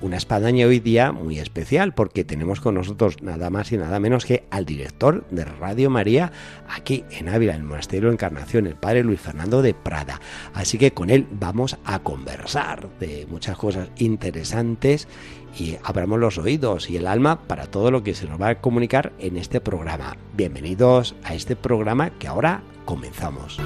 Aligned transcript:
Una 0.00 0.16
espadaña 0.16 0.66
hoy 0.66 0.78
día 0.80 1.10
muy 1.10 1.38
especial 1.38 1.92
porque 1.92 2.24
tenemos 2.24 2.60
con 2.60 2.74
nosotros 2.74 3.20
nada 3.20 3.50
más 3.50 3.72
y 3.72 3.76
nada 3.76 3.98
menos 3.98 4.24
que 4.24 4.44
al 4.50 4.64
director 4.64 5.26
de 5.30 5.44
Radio 5.44 5.90
María 5.90 6.30
aquí 6.68 7.04
en 7.10 7.28
Ávila, 7.28 7.54
en 7.54 7.62
el 7.62 7.66
Monasterio 7.66 8.12
Encarnación, 8.12 8.66
el 8.66 8.76
Padre 8.76 9.02
Luis 9.02 9.20
Fernando 9.20 9.60
de 9.60 9.74
Prada. 9.74 10.20
Así 10.52 10.78
que 10.78 10.92
con 10.92 11.10
él 11.10 11.26
vamos 11.32 11.78
a 11.84 11.98
conversar 12.00 12.88
de 13.00 13.26
muchas 13.28 13.56
cosas 13.56 13.88
interesantes 13.96 15.08
y 15.58 15.78
abramos 15.82 16.20
los 16.20 16.38
oídos 16.38 16.88
y 16.88 16.96
el 16.96 17.06
alma 17.06 17.40
para 17.48 17.66
todo 17.66 17.90
lo 17.90 18.04
que 18.04 18.14
se 18.14 18.28
nos 18.28 18.40
va 18.40 18.50
a 18.50 18.60
comunicar 18.60 19.12
en 19.18 19.36
este 19.36 19.60
programa. 19.60 20.16
Bienvenidos 20.36 21.16
a 21.24 21.34
este 21.34 21.56
programa 21.56 22.10
que 22.10 22.28
ahora 22.28 22.62
comenzamos. 22.84 23.58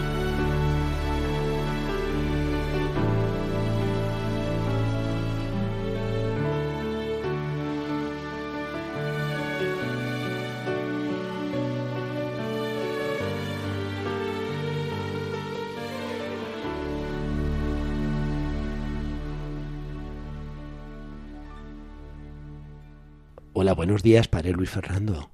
Buenos 23.73 24.03
días, 24.03 24.29
Padre 24.29 24.53
Luis 24.53 24.71
Fernando. 24.71 25.31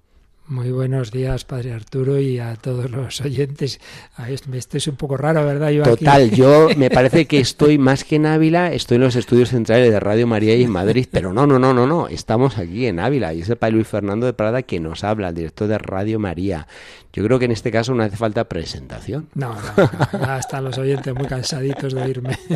Muy 0.47 0.71
buenos 0.71 1.11
días, 1.11 1.47
Padre 1.47 1.73
Arturo, 1.73 2.19
y 2.19 2.39
a 2.39 2.55
todos 2.57 2.91
los 2.91 3.19
oyentes. 3.23 3.81
Esto 4.53 4.77
es 4.77 4.87
un 4.89 4.97
poco 4.97 5.17
raro, 5.17 5.43
¿verdad? 5.47 5.71
Yo 5.71 5.83
Total, 5.85 6.31
yo 6.35 6.69
me 6.77 6.91
parece 6.91 7.25
que 7.25 7.39
estoy 7.39 7.79
más 7.79 8.05
que 8.05 8.17
en 8.17 8.27
Ávila, 8.27 8.71
estoy 8.71 8.97
en 8.97 9.05
los 9.05 9.17
estudios 9.17 9.49
centrales 9.49 9.91
de 9.91 9.99
Radio 10.01 10.27
María 10.27 10.55
y 10.55 10.65
en 10.65 10.71
Madrid, 10.71 11.07
pero 11.11 11.33
no, 11.33 11.47
no, 11.47 11.59
no, 11.59 11.73
no, 11.73 11.87
no, 11.87 12.09
estamos 12.09 12.59
aquí 12.59 12.87
en 12.87 13.01
Ávila 13.01 13.33
y 13.33 13.41
es 13.41 13.49
el 13.49 13.57
Padre 13.57 13.77
Luis 13.77 13.89
Fernando 13.89 14.27
de 14.27 14.35
Prada 14.35 14.61
que 14.63 14.81
nos 14.81 15.03
habla, 15.03 15.29
el 15.29 15.35
director 15.35 15.67
de 15.67 15.79
Radio 15.79 16.19
María. 16.19 16.67
Yo 17.15 17.25
creo 17.25 17.39
que 17.39 17.47
en 17.47 17.53
este 17.53 17.71
caso 17.71 17.95
no 17.95 18.03
hace 18.03 18.19
falta 18.19 18.45
presentación. 18.45 19.29
No, 19.35 19.55
no, 19.55 19.91
no 20.13 20.27
ya 20.27 20.39
están 20.39 20.65
los 20.65 20.77
oyentes 20.77 21.15
muy 21.15 21.27
cansaditos 21.27 21.95
de 21.95 22.03
oírme. 22.03 22.39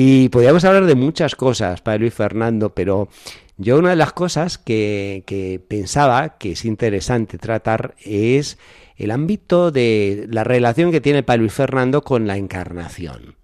Y 0.00 0.28
podríamos 0.28 0.64
hablar 0.64 0.84
de 0.84 0.94
muchas 0.94 1.34
cosas, 1.34 1.80
Padre 1.80 2.00
Luis 2.00 2.14
Fernando, 2.14 2.70
pero 2.72 3.08
yo 3.58 3.76
una 3.76 3.90
de 3.90 3.96
las 3.96 4.12
cosas 4.12 4.56
que, 4.56 5.60
pensaba 5.68 6.38
que 6.38 6.52
es 6.52 6.64
interesante 6.64 7.38
tratar 7.38 7.96
es 8.00 8.56
el 8.96 9.10
ámbito 9.10 9.72
de 9.72 10.26
la 10.30 10.44
relación 10.44 10.92
que 10.92 11.00
tiene 11.00 11.24
Pablo 11.24 11.46
y 11.46 11.50
Fernando 11.50 12.02
con 12.02 12.28
la 12.28 12.36
encarnación. 12.36 13.34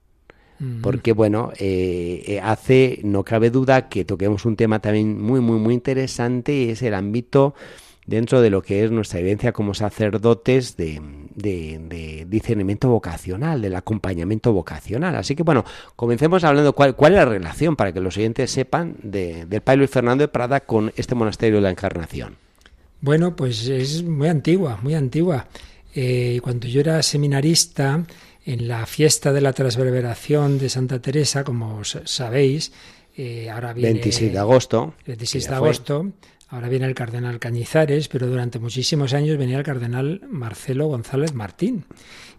Mm. 0.60 0.82
Porque, 0.82 1.12
bueno, 1.12 1.50
eh, 1.58 2.22
eh, 2.26 2.40
hace, 2.40 3.00
no 3.02 3.24
cabe 3.24 3.50
duda, 3.50 3.88
que 3.88 4.04
toquemos 4.04 4.44
un 4.44 4.54
tema 4.54 4.78
también 4.78 5.20
muy, 5.20 5.40
muy, 5.40 5.58
muy 5.58 5.74
interesante 5.74 6.54
y 6.54 6.70
es 6.70 6.82
el 6.82 6.94
ámbito 6.94 7.54
dentro 8.06 8.40
de 8.40 8.50
lo 8.50 8.62
que 8.62 8.84
es 8.84 8.90
nuestra 8.90 9.20
vivencia 9.20 9.52
como 9.52 9.74
sacerdotes 9.74 10.76
de, 10.76 11.00
discernimiento 12.26 12.88
vocacional, 12.88 13.62
del 13.62 13.76
acompañamiento 13.76 14.52
vocacional. 14.52 15.16
Así 15.16 15.34
que 15.34 15.42
bueno, 15.42 15.64
comencemos 15.96 16.44
hablando 16.44 16.72
cuál, 16.74 16.96
cuál 16.96 17.12
es 17.12 17.18
la 17.18 17.24
relación 17.24 17.76
para 17.76 17.92
que 17.92 18.00
los 18.00 18.16
oyentes 18.16 18.50
sepan 18.50 18.96
del 19.02 19.60
Padre 19.62 19.78
Luis 19.78 19.90
Fernando 19.90 20.22
de 20.22 20.28
Prada 20.28 20.60
con 20.60 20.92
este 20.96 21.14
monasterio 21.14 21.56
de 21.56 21.62
la 21.62 21.70
Encarnación. 21.70 22.36
Bueno, 23.00 23.36
pues 23.36 23.68
es 23.68 24.02
muy 24.02 24.28
antigua, 24.28 24.78
muy 24.82 24.94
antigua. 24.94 25.46
Eh, 25.94 26.40
cuando 26.42 26.66
yo 26.66 26.80
era 26.80 27.02
seminarista, 27.02 28.04
en 28.44 28.68
la 28.68 28.86
fiesta 28.86 29.32
de 29.32 29.40
la 29.40 29.52
transverberación 29.52 30.58
de 30.58 30.68
Santa 30.68 31.00
Teresa, 31.00 31.44
como 31.44 31.82
sabéis, 31.84 32.72
eh, 33.16 33.50
ahora 33.50 33.72
viene... 33.72 33.92
26 33.94 34.32
de 34.32 34.38
agosto. 34.38 34.94
26 35.06 35.48
de 35.48 35.54
agosto. 35.54 36.12
Ahora 36.48 36.68
viene 36.68 36.86
el 36.86 36.94
cardenal 36.94 37.40
Cañizares, 37.40 38.08
pero 38.08 38.26
durante 38.28 38.58
muchísimos 38.58 39.12
años 39.12 39.38
venía 39.38 39.58
el 39.58 39.64
cardenal 39.64 40.20
Marcelo 40.28 40.86
González 40.86 41.34
Martín. 41.34 41.84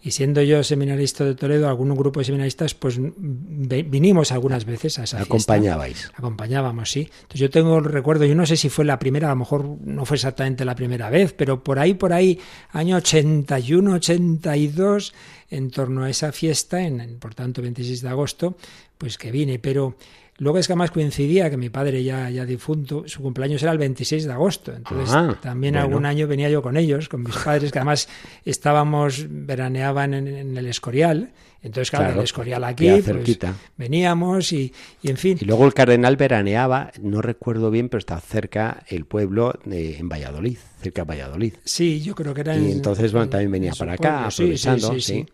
Y 0.02 0.12
siendo 0.12 0.42
yo 0.44 0.64
seminarista 0.64 1.26
de 1.26 1.34
Toledo, 1.34 1.68
algún 1.68 1.94
grupo 1.96 2.20
de 2.20 2.26
seminaristas, 2.26 2.76
pues 2.76 2.98
vinimos 2.98 4.32
algunas 4.32 4.64
veces 4.64 5.00
a 5.00 5.04
esa 5.04 5.20
Acompañabais. 5.22 6.12
Acompañábamos, 6.16 6.92
sí. 6.92 7.10
Entonces 7.14 7.42
yo 7.42 7.50
tengo 7.50 7.80
el 7.80 7.86
recuerdo, 7.86 8.24
yo 8.26 8.36
no 8.36 8.46
sé 8.46 8.56
si 8.56 8.70
fue 8.70 8.86
la 8.86 9.00
primera, 9.00 9.28
a 9.28 9.32
lo 9.32 9.38
mejor 9.38 9.66
no 9.84 10.06
fue 10.06 10.16
exactamente 10.16 10.64
la 10.64 10.76
primera 10.76 11.10
vez, 11.10 11.34
pero 11.34 11.64
por 11.64 11.80
ahí, 11.80 11.96
por 11.96 12.14
ahí, 12.14 12.40
año 12.72 12.98
81, 12.98 13.96
82, 13.96 15.14
en 15.50 15.72
torno 15.72 16.04
a 16.04 16.10
esa 16.10 16.32
fiesta, 16.32 16.82
en, 16.82 17.18
por 17.20 17.34
tanto 17.34 17.64
26 17.64 18.02
de 18.02 18.10
agosto, 18.10 18.56
pues 18.98 19.18
que 19.18 19.32
vine, 19.32 19.60
pero 19.60 19.98
Luego 20.38 20.58
es 20.58 20.68
que 20.68 20.74
además 20.74 20.92
coincidía 20.92 21.50
que 21.50 21.56
mi 21.56 21.70
padre 21.70 22.04
ya, 22.04 22.30
ya 22.30 22.46
difunto, 22.46 23.08
su 23.08 23.22
cumpleaños 23.22 23.64
era 23.64 23.72
el 23.72 23.78
26 23.78 24.26
de 24.26 24.34
agosto. 24.34 24.74
Entonces 24.74 25.10
ah, 25.14 25.38
también 25.42 25.78
algún 25.78 26.06
año 26.06 26.28
venía 26.28 26.50
yo 26.50 26.62
con 26.62 26.76
ellos, 26.76 27.08
con 27.08 27.24
mis 27.24 27.36
padres, 27.38 27.72
que 27.72 27.80
además 27.80 28.10
estábamos, 28.44 29.26
veraneaban 29.30 30.14
en, 30.14 30.58
el 30.58 30.66
Escorial. 30.68 31.32
Entonces, 31.64 31.90
claro, 31.90 32.12
en 32.12 32.18
el 32.18 32.24
Escorial 32.26 32.66
aquí, 32.66 33.02
pues, 33.02 33.40
veníamos 33.78 34.52
y, 34.52 34.74
y, 35.02 35.10
en 35.10 35.18
fin. 35.18 35.38
Y 35.40 35.46
luego 35.46 35.66
el 35.66 35.74
cardenal 35.74 36.18
veraneaba, 36.18 36.92
no 37.02 37.22
recuerdo 37.22 37.72
bien, 37.72 37.88
pero 37.88 38.00
está 38.00 38.20
cerca 38.20 38.84
el 38.90 39.06
pueblo 39.06 39.58
de, 39.64 39.98
en 39.98 40.10
Valladolid, 40.10 40.58
cerca 40.82 41.04
de 41.04 41.08
Valladolid. 41.08 41.54
Sí, 41.64 42.02
yo 42.02 42.14
creo 42.14 42.34
que 42.34 42.42
era 42.42 42.58
Y 42.58 42.74
entonces, 42.74 43.14
bueno, 43.14 43.30
también 43.30 43.52
venía 43.52 43.72
para 43.72 43.94
acá, 43.94 44.28
aprovechando. 44.28 44.94
Sí, 44.96 45.02
sí, 45.02 45.26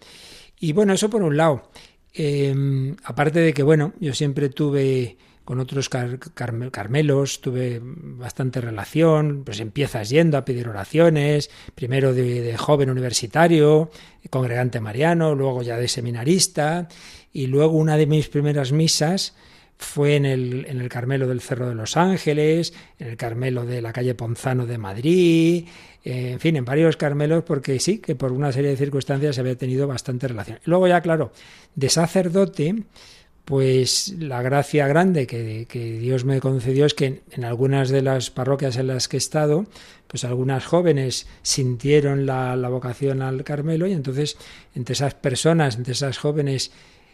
Y 0.60 0.74
bueno, 0.74 0.94
eso 0.94 1.10
por 1.10 1.24
un 1.24 1.36
lado. 1.36 1.72
Eh, 2.14 2.96
aparte 3.04 3.40
de 3.40 3.54
que, 3.54 3.64
bueno, 3.64 3.94
yo 4.00 4.14
siempre 4.14 4.50
tuve 4.50 5.18
con 5.44 5.60
otros 5.60 5.90
carmelos, 5.90 7.42
tuve 7.42 7.82
bastante 7.84 8.62
relación, 8.62 9.44
pues 9.44 9.60
empiezas 9.60 10.10
yendo 10.10 10.38
a 10.38 10.46
pedir 10.46 10.70
oraciones, 10.70 11.50
primero 11.76 12.14
de, 12.14 12.56
joven 12.58 12.90
universitario, 12.90 13.90
congregante 14.30 14.80
mariano, 14.80 15.36
luego 15.36 15.62
ya 15.64 15.78
de 15.78 15.88
seminarista, 15.88 16.88
y 17.34 17.48
luego 17.48 17.74
una 17.74 17.98
de 17.98 18.06
mis 18.06 18.30
primeras 18.30 18.72
misas 18.72 19.36
fue 19.78 20.16
en 20.16 20.26
el, 20.26 20.66
en 20.68 20.80
el 20.80 20.90
Carmelo 20.90 21.28
del 21.28 21.42
Cerro 21.42 21.68
de 21.68 21.76
los 21.76 21.98
Ángeles, 21.98 22.74
en 23.00 23.10
el 23.10 23.18
Carmelo 23.18 23.66
de 23.66 23.82
la 23.82 23.92
calle 23.92 24.14
Ponzano 24.14 24.66
de 24.66 24.78
Madrid, 24.78 25.66
en 26.04 26.40
fin, 26.40 26.56
en 26.56 26.66
varios 26.66 26.98
Carmelos, 26.98 27.44
porque 27.44 27.80
sí, 27.80 28.00
que 28.00 28.16
por 28.16 28.32
una 28.32 28.52
serie 28.52 28.72
de 28.72 28.78
circunstancias 28.78 29.38
había 29.38 29.56
tenido 29.56 29.88
bastante 29.88 30.28
relación. 30.28 30.60
Luego 30.66 30.88
ya, 30.88 31.02
claro, 31.02 31.32
de 31.76 31.90
sacerdote, 31.90 32.84
pues 33.46 34.16
la 34.18 34.42
gracia 34.42 34.88
grande 34.88 35.28
que, 35.28 35.98
Dios 36.00 36.26
me 36.26 36.40
concedió 36.40 36.86
es 36.86 36.94
que 36.96 37.22
en, 37.32 37.44
algunas 37.44 37.90
de 37.90 38.02
las 38.02 38.32
parroquias 38.32 38.78
en 38.78 38.88
las 38.88 39.08
que 39.08 39.18
he 39.18 39.20
estado, 39.20 39.66
pues 40.08 40.24
algunas 40.24 40.66
jóvenes 40.66 41.28
sintieron 41.44 42.26
la, 42.26 42.56
vocación 42.70 43.22
al 43.22 43.44
Carmelo 43.44 43.86
y 43.86 43.94
entonces 43.94 44.38
entre 44.74 44.94
esas 44.94 45.14
personas, 45.14 45.76
entre 45.76 45.94
esas 45.94 46.18
jóvenes 46.18 46.72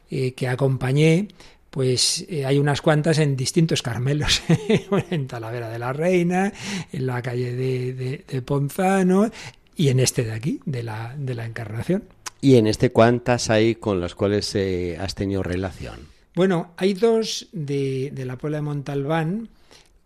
eh, 0.10 0.34
que 0.34 0.48
acompañé, 0.48 1.28
pues 1.78 2.26
eh, 2.28 2.44
hay 2.44 2.58
unas 2.58 2.82
cuantas 2.82 3.20
en 3.20 3.36
distintos 3.36 3.84
Carmelos, 3.84 4.42
en 5.12 5.28
Talavera 5.28 5.70
de 5.70 5.78
la 5.78 5.94
Reina, 5.94 6.52
en 6.92 7.06
la 7.06 7.22
calle 7.22 7.56
de, 7.56 8.24
de, 8.28 8.42
Ponzano 8.42 9.30
y 9.76 9.90
en 9.90 10.00
este 10.00 10.24
de 10.24 10.32
aquí, 10.32 10.60
de 10.66 10.82
la, 10.82 11.14
de 11.16 11.36
la 11.36 11.46
Encarnación. 11.46 12.06
¿Y 12.42 12.56
en 12.56 12.66
este 12.66 12.92
cuántas 12.92 13.52
hay 13.52 13.76
con 13.76 14.02
las 14.02 14.16
cuales 14.16 14.56
eh, 14.56 14.98
has 15.00 15.14
tenido 15.14 15.44
relación? 15.44 16.00
Bueno, 16.34 16.72
hay 16.78 16.96
dos 16.96 17.48
de, 17.52 18.10
de 18.12 18.26
la 18.26 18.38
Puebla 18.38 18.58
de 18.58 18.64
Montalbán, 18.64 19.50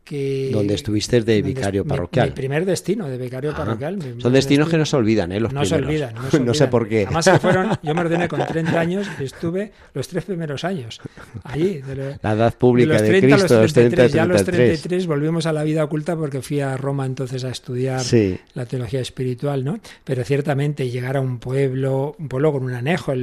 donde 0.09 0.74
estuviste 0.74 1.21
de 1.21 1.42
vicario 1.42 1.86
parroquial. 1.86 2.30
Mi, 2.30 2.36
primer 2.36 2.65
destino 2.65 3.07
de 3.07 3.18
vicario 3.18 3.53
parroquial. 3.53 4.00
Son 4.18 4.33
destinos 4.33 4.69
que 4.69 4.77
no 4.77 4.86
se 4.86 4.95
olvidan, 4.95 5.31
¿eh? 5.31 5.39
Los 5.39 5.53
no, 5.53 5.63
se 5.63 5.75
olvidan, 5.75 6.13
no 6.44 6.53
sé 6.53 6.68
por 6.68 6.88
qué. 6.88 7.03
Además, 7.06 7.30
fueron, 7.39 7.77
yo 7.83 7.95
me 7.95 8.01
ordené 8.01 8.27
con 8.27 8.45
30 8.45 8.80
años 8.80 9.07
y 9.19 9.24
estuve 9.24 9.71
los 9.94 10.07
tres 10.07 10.25
primeros 10.25 10.63
años 10.63 11.00
allí. 11.44 11.81
la 12.21 12.33
edad 12.33 12.53
pública 12.57 13.01
de, 13.01 13.21
Cristo, 13.21 13.62
los 13.62 13.74
33, 13.74 14.13
Ya 14.13 14.24
a 14.24 14.25
los 14.25 14.44
33 14.44 15.07
volvimos 15.07 15.45
a 15.45 15.53
la 15.53 15.63
vida 15.63 15.83
oculta 15.83 16.15
porque 16.15 16.42
fui 16.42 16.59
a 16.59 16.75
Roma 16.77 17.06
entonces 17.06 17.44
a 17.44 17.50
estudiar 17.50 18.01
la 18.53 18.65
teología 18.65 19.00
espiritual, 19.00 19.63
¿no? 19.63 19.80
Pero 20.03 20.24
ciertamente 20.24 20.89
llegar 20.89 21.18
a 21.18 21.21
un 21.21 21.39
pueblo, 21.39 22.15
un 22.19 22.27
pueblo 22.27 22.51
con 22.51 22.63
un 22.63 22.74
anejo, 22.74 23.13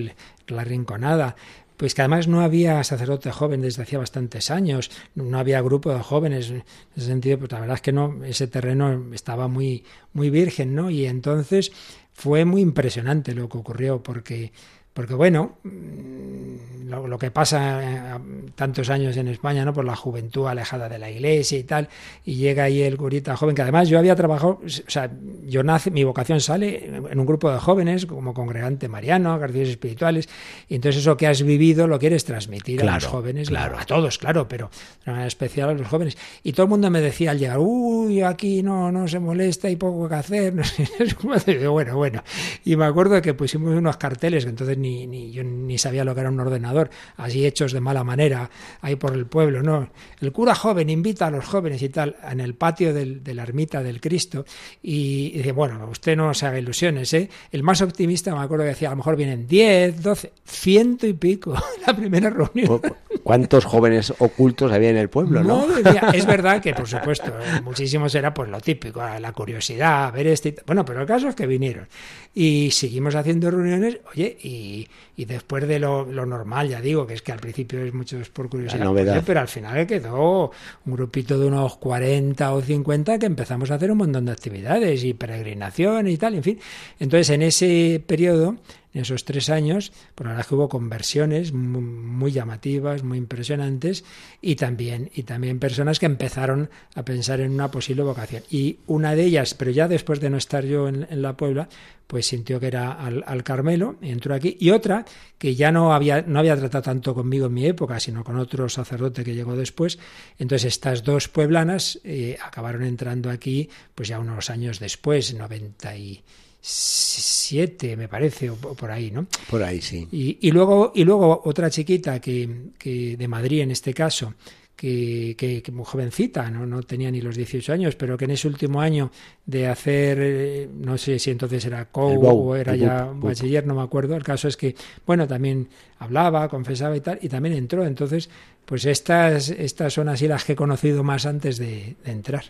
la 0.49 0.65
Rinconada, 0.65 1.37
pues 1.79 1.95
que 1.95 2.03
además 2.03 2.27
no 2.27 2.41
había 2.41 2.83
sacerdote 2.83 3.31
joven 3.31 3.63
desde 3.63 3.83
hacía 3.83 4.01
bastantes 4.01 4.51
años, 4.51 4.91
no 5.15 5.39
había 5.39 5.63
grupo 5.63 5.95
de 5.95 6.01
jóvenes, 6.01 6.51
en 6.51 6.65
ese 6.97 7.07
sentido, 7.07 7.39
pues 7.39 7.53
la 7.53 7.61
verdad 7.61 7.77
es 7.77 7.83
que 7.83 7.93
no, 7.93 8.25
ese 8.25 8.49
terreno 8.49 9.15
estaba 9.15 9.47
muy, 9.47 9.85
muy 10.13 10.29
virgen, 10.29 10.75
¿no? 10.75 10.91
Y 10.91 11.07
entonces 11.07 11.71
fue 12.13 12.45
muy 12.45 12.63
impresionante 12.63 13.33
lo 13.33 13.49
que 13.49 13.59
ocurrió, 13.59 14.03
porque 14.03 14.51
porque 14.99 15.15
bueno, 15.15 15.59
mm, 15.63 16.89
lo, 16.89 17.19
que 17.19 17.31
pasa 17.31 17.81
eh, 17.83 18.19
tantos 18.55 18.91
años 18.91 19.17
en 19.17 19.29
España, 19.29 19.65
¿no? 19.65 19.73
Por 19.73 19.85
la 19.85 19.95
juventud 19.95 20.47
alejada 20.47 20.89
de 20.89 20.99
la 20.99 21.11
iglesia 21.11 21.59
y 21.59 21.65
tal, 21.65 21.89
y 22.25 22.37
llega 22.37 22.65
ahí 22.65 22.83
el 22.83 22.97
curita 22.97 23.37
joven, 23.37 23.55
que 23.55 23.63
además 23.63 23.89
yo 23.89 23.99
había 23.99 24.17
trabajado, 24.17 24.61
o 24.65 24.69
sea, 24.69 25.11
yo 25.45 25.63
nace, 25.63 25.91
mi 25.91 26.05
vocación 26.05 26.41
sale 26.41 26.87
en 26.87 27.21
un 27.21 27.27
grupo 27.27 27.51
de 27.51 27.59
jóvenes, 27.59 28.07
como 28.07 28.35
congregante 28.35 28.89
mariano, 28.89 29.37
ejercicios 29.37 29.69
espirituales, 29.71 30.29
y 30.69 30.77
entonces 30.77 31.03
eso 31.03 31.17
que 31.17 31.27
has 31.27 31.43
vivido 31.43 31.87
lo 31.87 31.99
quieres 31.99 32.25
transmitir 32.25 32.83
a 32.83 32.95
los 32.95 33.07
jóvenes, 33.07 33.49
claro. 33.49 33.79
a 33.79 33.85
todos, 33.85 34.19
claro, 34.19 34.49
pero 34.49 34.71
de 35.05 35.13
manera 35.13 35.29
especial 35.29 35.69
a 35.69 35.75
los 35.75 35.87
jóvenes. 35.87 36.17
Y 36.43 36.53
todo 36.53 36.65
el 36.65 36.71
mundo 36.71 36.91
me 36.91 37.01
decía 37.01 37.33
al 37.33 37.39
llegar, 37.39 37.59
uy, 37.59 38.23
aquí 38.23 38.63
no, 38.63 38.91
no 38.91 39.07
se 39.07 39.19
molesta, 39.19 39.69
hay 39.69 39.77
poco 39.77 40.09
que 40.09 40.15
hacer, 40.15 40.55
no 40.55 40.65
sé, 40.65 41.69
bueno, 41.69 41.97
bueno. 41.97 42.23
Y 42.65 42.77
me 42.77 42.87
acuerdo 42.87 43.21
que 43.23 43.35
pusimos 43.35 43.75
unos 43.75 43.97
carteles 43.97 44.45
que 44.45 44.51
entonces 44.51 44.79
ni 44.79 44.88
ni, 45.07 45.31
yo 45.33 45.45
ni 45.45 45.79
sabía 45.79 46.05
lo 46.05 46.15
que 46.15 46.21
era 46.21 46.31
un 46.31 46.41
ordenador, 46.41 46.91
así 47.17 47.47
hechos 47.47 47.73
de 47.73 47.81
mala 47.81 48.05
manera, 48.05 48.51
ahí 48.81 48.97
por 48.97 49.13
el 49.13 49.27
pueblo, 49.27 49.63
no. 49.63 49.89
El 50.21 50.33
cura 50.33 50.55
joven 50.55 50.91
invita 50.91 51.27
a 51.27 51.31
los 51.31 51.45
jóvenes 51.45 51.83
y 51.83 51.89
tal, 51.89 52.17
en 52.31 52.41
el 52.41 52.55
patio 52.55 52.95
del, 52.95 53.23
de 53.23 53.35
la 53.35 53.43
ermita 53.43 53.83
del 53.83 54.01
Cristo, 54.01 54.45
y, 54.83 55.33
dice, 55.33 55.53
bueno, 55.53 55.89
usted 55.91 56.17
no 56.17 56.33
se 56.35 56.47
haga 56.47 56.59
ilusiones, 56.59 57.13
¿eh? 57.15 57.29
El 57.51 57.63
más 57.63 57.83
optimista 57.83 58.35
me 58.35 58.43
acuerdo 58.43 58.65
que 58.65 58.71
decía, 58.71 58.89
a 58.89 58.93
lo 58.93 58.99
mejor 58.99 59.17
vienen 59.17 59.47
10, 59.47 60.03
12, 60.03 60.33
ciento 60.45 61.07
y 61.07 61.13
pico, 61.13 61.55
la 61.87 61.95
primera 61.95 62.31
reunión. 62.31 62.81
¿Cuántos 63.23 63.65
jóvenes 63.65 64.13
ocultos 64.19 64.73
había 64.73 64.91
en 64.91 64.97
el 64.97 65.11
pueblo, 65.11 65.43
no? 65.45 65.67
es 66.13 66.27
verdad 66.27 66.63
que, 66.63 66.73
por 66.73 66.89
supuesto, 66.89 67.33
muchísimos 67.63 68.15
era 68.15 68.33
pues 68.33 68.49
lo 68.49 68.61
típico, 68.61 69.03
la 69.21 69.33
curiosidad, 69.33 70.13
ver 70.13 70.29
este... 70.29 70.57
Bueno, 70.67 70.85
pero 70.85 71.03
el 71.03 71.07
caso 71.07 71.29
es 71.29 71.35
que 71.35 71.47
vinieron. 71.47 71.89
Y 72.35 72.71
seguimos 72.71 73.15
haciendo 73.15 73.51
reuniones, 73.51 73.99
oye, 74.13 74.37
y, 74.43 74.78
después 75.17 75.67
de 75.67 75.79
lo, 75.79 76.05
normal, 76.07 76.69
ya 76.69 76.81
digo, 76.81 77.07
que 77.07 77.15
es 77.15 77.23
que 77.23 77.33
al 77.33 77.41
principio 77.41 77.81
es 77.85 77.93
mucho 77.93 78.19
por 78.33 78.49
curiosidad, 78.49 79.23
pero 79.25 79.41
al 79.41 79.49
final 79.49 79.87
quedó 79.87 80.51
un 80.87 80.93
grupito 80.93 81.39
de 81.39 81.47
unos 81.47 81.77
40 81.77 82.53
o 82.53 82.61
50 82.61 83.19
que 83.19 83.27
empezamos 83.27 83.71
a 83.71 83.75
hacer 83.75 83.91
un 83.91 83.99
montón 83.99 84.27
de 84.27 84.33
actividades 84.33 85.05
y 85.05 85.15
peregrinación 85.15 86.09
y 86.09 86.17
tal, 86.17 86.35
en 86.35 86.43
fin. 86.43 86.59
Entonces, 86.99 87.31
en 87.31 87.43
ese 87.43 88.03
periodo 88.07 88.57
en 88.95 89.03
esos 89.03 89.25
tres 89.25 89.51
años, 89.51 89.93
por 90.15 90.27
la 90.27 90.33
verdad 90.33 90.47
que 90.47 90.55
hubo 90.55 90.69
conversiones 90.69 91.53
muy, 91.53 92.33
llamativas, 92.33 93.03
muy 93.03 93.19
impresionantes, 93.19 94.05
y 94.41 94.57
también, 94.57 95.11
y 95.15 95.25
también 95.25 95.59
personas 95.59 95.99
que 95.99 96.07
empezaron 96.07 96.71
a 96.95 97.05
pensar 97.05 97.41
en 97.41 97.53
una 97.53 97.71
posible 97.71 98.03
vocación. 98.03 98.43
Y 98.51 98.79
una 98.87 99.15
de 99.15 99.25
ellas, 99.25 99.55
pero 99.55 99.71
ya 99.71 99.89
después 99.89 100.21
de 100.21 100.31
no 100.31 100.37
estar 100.37 100.65
yo 100.65 100.89
en, 100.89 101.07
la 101.23 101.37
Puebla, 101.37 101.69
pues 102.07 102.27
sintió 102.27 102.59
que 102.59 102.69
era 102.69 102.93
al, 102.93 103.43
Carmelo, 103.45 103.97
y 104.01 104.11
entró 104.11 104.35
aquí, 104.35 104.57
y 104.59 104.71
otra 104.71 105.05
que 105.37 105.55
ya 105.55 105.71
no 105.71 105.93
había, 105.93 106.23
no 106.23 106.39
había 106.39 106.57
tratado 106.57 106.83
tanto 106.83 107.15
conmigo 107.15 107.47
en 107.47 107.55
mi 107.55 107.67
época, 107.67 108.01
sino 108.01 108.25
con 108.25 108.39
otro 108.39 108.69
sacerdote 108.69 109.25
que 109.25 109.35
llegó 109.35 109.55
después. 109.55 109.99
Entonces 110.39 110.73
estas 110.73 111.05
dos 111.05 111.29
pueblanas 111.29 112.01
eh, 112.05 112.37
acabaron 112.43 112.85
entrando 112.85 113.31
aquí, 113.31 113.69
pues 113.95 114.09
ya 114.09 114.19
unos 114.19 114.51
años 114.51 114.79
después, 114.81 115.35
90 115.35 115.97
y 115.97 116.25
siete, 116.61 117.97
me 117.97 118.09
parece, 118.09 118.51
o, 118.51 118.57
por 118.57 118.91
ahí, 118.91 119.11
¿no? 119.11 119.27
Por 119.49 119.63
ahí, 119.63 119.81
sí. 119.81 120.09
Y, 120.11 120.51
luego, 120.51 120.93
y 120.95 121.05
luego 121.05 121.43
otra 121.45 121.71
chiquita 121.71 122.21
que, 122.21 122.71
que 122.79 123.17
de 123.17 123.29
Madrid 123.29 123.61
en 123.61 123.71
este 123.71 123.95
caso, 123.95 124.35
que, 124.79 125.35
que, 125.37 125.73
muy 125.73 125.85
jovencita, 125.85 126.49
¿no? 126.53 126.65
no 126.65 126.85
tenía 126.85 127.11
ni 127.11 127.21
los 127.21 127.35
18 127.35 127.73
años, 127.73 127.97
pero 127.97 128.17
que 128.17 128.27
en 128.27 128.31
ese 128.31 128.47
último 128.47 128.81
año 128.81 129.11
de 129.45 129.67
hacer, 129.67 130.19
eh, 130.21 130.69
no 130.73 130.97
sé 130.97 131.19
si 131.19 131.33
entonces 131.33 131.65
era 131.65 131.87
co 131.87 132.07
o 132.07 132.55
era 132.55 132.77
ya 132.77 133.11
bachiller, 133.13 133.67
no 133.67 133.75
me 133.75 133.83
acuerdo, 133.83 134.15
el 134.15 134.23
caso 134.23 134.47
es 134.47 134.57
que, 134.57 134.77
bueno, 135.05 135.27
también 135.27 135.69
hablaba, 135.99 136.49
confesaba 136.49 136.97
y 136.97 137.01
tal, 137.01 137.19
y 137.21 137.29
también 137.29 137.57
entró, 137.57 137.85
entonces, 137.85 138.31
pues 138.65 138.85
estas, 138.85 139.49
estas 139.49 139.95
son 139.95 140.09
así 140.09 140.29
las 140.29 140.45
que 140.45 140.53
he 140.53 140.57
conocido 140.57 141.03
más 141.03 141.27
antes 141.27 141.59
de, 141.59 141.97
de 142.05 142.13
entrar. 142.13 142.45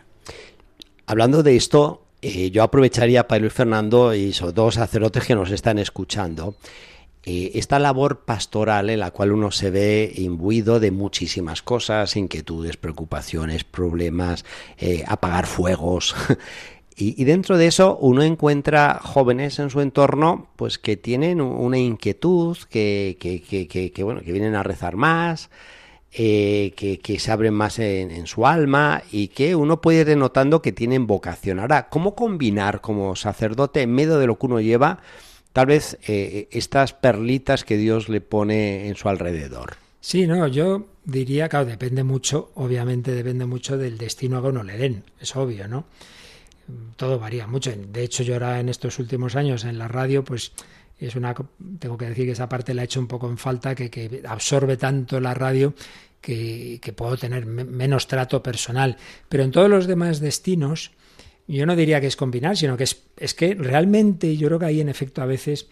Hablando 1.07 1.43
de 1.43 1.57
esto, 1.57 2.08
eh, 2.21 2.51
yo 2.51 2.63
aprovecharía 2.63 3.29
para 3.29 3.41
Luis 3.41 3.53
Fernando 3.53 4.15
y 4.15 4.33
sobre 4.33 4.53
todo 4.53 4.71
sacerdotes 4.71 5.25
que 5.25 5.35
nos 5.35 5.51
están 5.51 5.79
escuchando. 5.79 6.57
Eh, 7.25 7.53
esta 7.55 7.79
labor 7.79 8.21
pastoral 8.25 8.91
en 8.91 9.01
la 9.01 9.11
cual 9.11 9.33
uno 9.33 9.51
se 9.51 9.71
ve 9.71 10.13
imbuido 10.17 10.81
de 10.81 10.91
muchísimas 10.91 11.63
cosas, 11.63 12.17
inquietudes, 12.17 12.77
preocupaciones, 12.77 13.65
problemas, 13.65 14.45
eh, 14.79 15.05
apagar 15.07 15.47
fuegos. 15.47 16.17
y, 16.97 17.23
dentro 17.25 17.59
de 17.59 17.67
eso 17.67 17.99
uno 18.01 18.23
encuentra 18.23 19.01
jóvenes 19.03 19.59
en 19.59 19.71
su 19.71 19.81
entorno 19.81 20.49
pues 20.57 20.79
que 20.79 20.97
tienen 20.97 21.41
una 21.41 21.79
inquietud, 21.79 22.57
que, 22.71 23.17
que 23.21 24.03
bueno, 24.03 24.23
que 24.23 24.33
vienen 24.33 24.55
a 24.55 24.63
rezar 24.63 24.97
más, 24.97 25.51
eh, 26.13 26.73
que, 26.75 27.19
se 27.19 27.31
abren 27.31 27.55
más 27.55 27.79
en, 27.79 28.27
su 28.27 28.47
alma 28.47 29.03
y 29.13 29.29
que 29.29 29.55
uno 29.55 29.81
puede 29.81 30.11
ir 30.11 30.17
notando 30.17 30.63
que 30.63 30.73
tienen 30.73 31.07
vocación. 31.07 31.61
Ahora, 31.61 31.89
¿cómo 31.89 32.15
combinar 32.15 32.81
como 32.81 33.15
sacerdote 33.15 33.83
en 33.83 33.93
medio 33.93 34.19
de 34.19 34.27
lo 34.27 34.39
que 34.39 34.47
uno 34.47 34.61
lleva 34.61 35.01
tal 35.53 35.67
vez 35.67 35.99
eh, 36.07 36.49
estas 36.51 36.95
perlitas 36.95 37.65
que 37.65 37.77
Dios 37.77 38.09
le 38.09 38.21
pone 38.21 38.89
en 38.89 38.97
su 38.97 39.09
alrededor? 39.09 39.77
Sí, 40.01 40.27
no, 40.27 40.47
yo 40.47 40.87
diría, 41.05 41.49
claro, 41.49 41.67
depende 41.67 42.05
mucho, 42.05 42.53
obviamente 42.55 43.13
depende 43.13 43.45
mucho 43.47 43.77
del 43.77 43.99
destino 43.99 44.41
que 44.41 44.49
uno 44.49 44.63
le 44.63 44.79
den, 44.79 45.05
es 45.21 45.35
obvio, 45.37 45.69
¿no? 45.69 45.85
Todo 46.97 47.19
varía 47.19 47.47
mucho. 47.47 47.73
De 47.77 48.03
hecho, 48.03 48.23
yo 48.23 48.35
ahora 48.35 48.61
en 48.61 48.69
estos 48.69 48.99
últimos 48.99 49.37
años 49.37 49.65
en 49.65 49.79
la 49.79 49.89
radio, 49.89 50.25
pues 50.25 50.53
es 51.07 51.17
una 51.17 51.35
tengo 51.79 51.97
que 51.97 52.07
decir 52.07 52.27
que 52.27 52.33
esa 52.33 52.49
parte 52.49 52.75
la 52.75 52.83
he 52.83 52.85
hecho 52.87 53.01
un 53.01 53.07
poco 53.07 53.29
en 53.29 53.39
falta 53.39 53.75
que, 53.75 53.91
que 53.91 54.23
absorbe 54.27 54.77
tanto 54.77 55.21
la 55.21 55.35
radio 55.35 55.75
que, 56.21 56.79
que 56.83 56.93
puedo 56.93 57.17
tener 57.17 57.47
menos 57.47 58.09
trato 58.09 58.43
personal. 58.43 58.97
Pero 59.29 59.45
en 59.45 59.53
todos 59.53 59.71
los 59.71 59.87
demás 59.87 60.21
destinos 60.21 60.93
yo 61.47 61.65
no 61.67 61.77
diría 61.77 62.01
que 62.01 62.09
es 62.09 62.17
combinar 62.17 62.57
sino 62.57 62.77
que 62.77 62.85
es, 62.85 63.03
es 63.17 63.35
que 63.35 63.55
realmente 63.55 64.37
yo 64.37 64.49
creo 64.49 64.59
que 64.59 64.67
hay 64.67 64.81
en 64.81 64.89
efecto 64.89 65.23
a 65.23 65.27
veces 65.27 65.69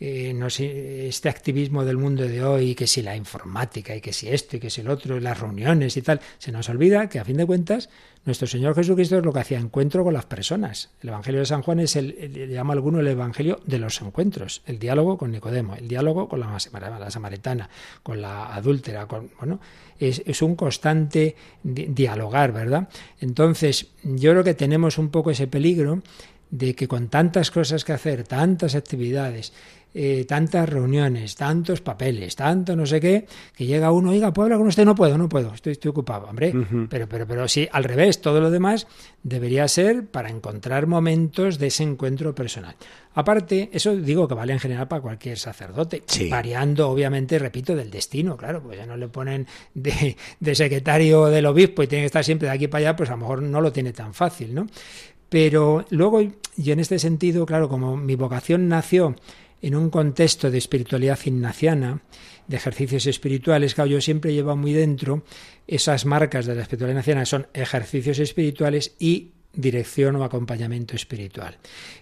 eh, 0.00 0.34
no 0.34 0.50
sé, 0.50 1.06
este 1.06 1.28
activismo 1.28 1.84
del 1.84 1.96
mundo 1.96 2.24
de 2.24 2.42
hoy, 2.42 2.74
que 2.74 2.86
si 2.86 3.00
la 3.00 3.16
informática 3.16 3.94
y 3.94 4.00
que 4.00 4.12
si 4.12 4.28
esto 4.28 4.56
y 4.56 4.60
que 4.60 4.68
si 4.70 4.80
el 4.80 4.88
otro, 4.88 5.20
las 5.20 5.38
reuniones 5.38 5.96
y 5.96 6.02
tal, 6.02 6.20
se 6.38 6.50
nos 6.50 6.68
olvida 6.68 7.08
que 7.08 7.20
a 7.20 7.24
fin 7.24 7.36
de 7.36 7.46
cuentas 7.46 7.88
nuestro 8.24 8.48
Señor 8.48 8.74
Jesucristo 8.74 9.18
es 9.18 9.24
lo 9.24 9.32
que 9.32 9.40
hacía 9.40 9.58
encuentro 9.58 10.02
con 10.02 10.14
las 10.14 10.24
personas. 10.24 10.90
El 11.02 11.10
Evangelio 11.10 11.40
de 11.40 11.46
San 11.46 11.62
Juan 11.62 11.80
es 11.80 11.94
el, 11.94 12.16
le 12.32 12.48
llama 12.48 12.72
alguno 12.72 13.00
el 13.00 13.06
Evangelio 13.06 13.60
de 13.66 13.78
los 13.78 14.00
encuentros, 14.00 14.62
el 14.66 14.78
diálogo 14.78 15.18
con 15.18 15.30
Nicodemo, 15.30 15.76
el 15.76 15.86
diálogo 15.86 16.28
con 16.28 16.40
la, 16.40 16.58
la 16.98 17.10
samaritana, 17.10 17.68
con 18.02 18.20
la 18.20 18.54
adúltera, 18.54 19.06
con, 19.06 19.30
bueno, 19.38 19.60
es, 20.00 20.22
es 20.24 20.42
un 20.42 20.56
constante 20.56 21.36
dialogar, 21.62 22.52
¿verdad? 22.52 22.88
Entonces, 23.20 23.88
yo 24.02 24.32
creo 24.32 24.42
que 24.42 24.54
tenemos 24.54 24.98
un 24.98 25.10
poco 25.10 25.30
ese 25.30 25.46
peligro 25.46 26.02
de 26.50 26.74
que 26.74 26.88
con 26.88 27.08
tantas 27.08 27.50
cosas 27.50 27.84
que 27.84 27.92
hacer, 27.92 28.24
tantas 28.24 28.74
actividades, 28.74 29.52
eh, 29.96 30.24
tantas 30.26 30.68
reuniones, 30.68 31.36
tantos 31.36 31.80
papeles, 31.80 32.34
tanto 32.34 32.74
no 32.74 32.84
sé 32.84 33.00
qué, 33.00 33.26
que 33.54 33.64
llega 33.64 33.92
uno, 33.92 34.10
oiga, 34.10 34.32
¿puedo 34.32 34.46
hablar 34.46 34.58
con 34.58 34.66
usted? 34.66 34.84
No 34.84 34.96
puedo, 34.96 35.16
no 35.16 35.28
puedo, 35.28 35.54
estoy, 35.54 35.72
estoy 35.72 35.90
ocupado, 35.90 36.26
hombre. 36.26 36.52
Pero, 36.88 37.08
pero, 37.08 37.26
pero 37.26 37.46
sí, 37.46 37.68
al 37.70 37.84
revés, 37.84 38.20
todo 38.20 38.40
lo 38.40 38.50
demás 38.50 38.88
debería 39.22 39.68
ser 39.68 40.06
para 40.06 40.30
encontrar 40.30 40.88
momentos 40.88 41.58
de 41.58 41.68
ese 41.68 41.84
encuentro 41.84 42.34
personal. 42.34 42.74
Aparte, 43.14 43.70
eso 43.72 43.94
digo 43.94 44.26
que 44.26 44.34
vale 44.34 44.52
en 44.52 44.58
general 44.58 44.88
para 44.88 45.00
cualquier 45.00 45.38
sacerdote, 45.38 46.02
variando 46.28 46.90
obviamente, 46.90 47.38
repito, 47.38 47.76
del 47.76 47.90
destino, 47.90 48.36
claro, 48.36 48.60
pues 48.60 48.76
ya 48.76 48.86
no 48.86 48.96
le 48.96 49.06
ponen 49.06 49.46
de, 49.74 50.16
de 50.40 50.54
secretario 50.56 51.26
del 51.26 51.46
obispo 51.46 51.84
y 51.84 51.86
tiene 51.86 52.02
que 52.02 52.06
estar 52.06 52.24
siempre 52.24 52.48
de 52.48 52.54
aquí 52.54 52.66
para 52.66 52.88
allá, 52.88 52.96
pues 52.96 53.10
a 53.10 53.12
lo 53.12 53.18
mejor 53.18 53.42
no 53.42 53.60
lo 53.60 53.72
tiene 53.72 53.92
tan 53.92 54.12
fácil, 54.12 54.54
¿no? 54.54 54.66
Pero 55.28 55.84
luego, 55.90 56.20
y 56.20 56.70
en 56.70 56.80
este 56.80 56.98
sentido, 56.98 57.46
claro, 57.46 57.68
como 57.68 57.96
mi 57.96 58.14
vocación 58.14 58.68
nació 58.68 59.16
en 59.64 59.74
un 59.74 59.88
contexto 59.88 60.50
de 60.50 60.58
espiritualidad 60.58 61.18
ignaciana, 61.24 62.02
de 62.46 62.56
ejercicios 62.56 63.06
espirituales, 63.06 63.74
claro, 63.74 63.88
yo 63.92 64.00
siempre 64.02 64.34
llevo 64.34 64.54
muy 64.56 64.74
dentro 64.74 65.22
esas 65.66 66.04
marcas 66.04 66.44
de 66.44 66.54
la 66.54 66.60
espiritualidad 66.60 66.96
ignaciana, 66.96 67.24
son 67.24 67.46
ejercicios 67.54 68.18
espirituales 68.18 68.94
y 68.98 69.30
dirección 69.54 70.16
o 70.16 70.24
acompañamiento 70.24 70.94
espiritual. 70.94 71.56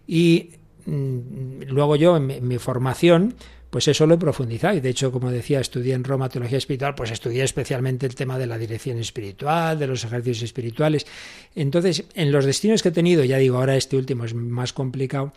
Y 0.09 0.51
mm, 0.87 1.63
luego 1.69 1.95
yo, 1.95 2.17
en 2.17 2.49
mi, 2.49 2.59
formación, 2.59 3.35
pues 3.71 3.87
eso 3.87 4.09
lo 4.09 4.15
he 4.15 4.19
profundizado. 4.19 4.77
Y 4.77 4.81
de 4.81 4.91
hecho, 4.91 5.13
como 5.13 5.31
decía, 5.31 5.61
estudié 5.61 5.95
en 5.95 6.03
Roma 6.03 6.29
teología 6.29 6.59
espiritual, 6.59 6.97
pues 6.97 7.13
estudié 7.13 7.45
especialmente 7.45 8.07
el 8.07 8.17
tema 8.17 8.39
de 8.39 8.47
la 8.49 8.59
dirección 8.59 8.99
espiritual, 8.99 9.79
de 9.79 9.87
los 9.87 10.05
ejercicios 10.05 10.43
espirituales. 10.43 11.07
Entonces, 11.55 12.07
en 12.15 12.33
los 12.33 12.45
destinos 12.45 12.83
que 12.83 12.89
he 12.89 12.93
tenido, 12.93 13.23
ya 13.23 13.39
digo, 13.39 13.59
ahora 13.59 13.77
este 13.77 13.97
último 13.97 14.25
es 14.25 14.35
más 14.35 14.73
complicado, 14.73 15.33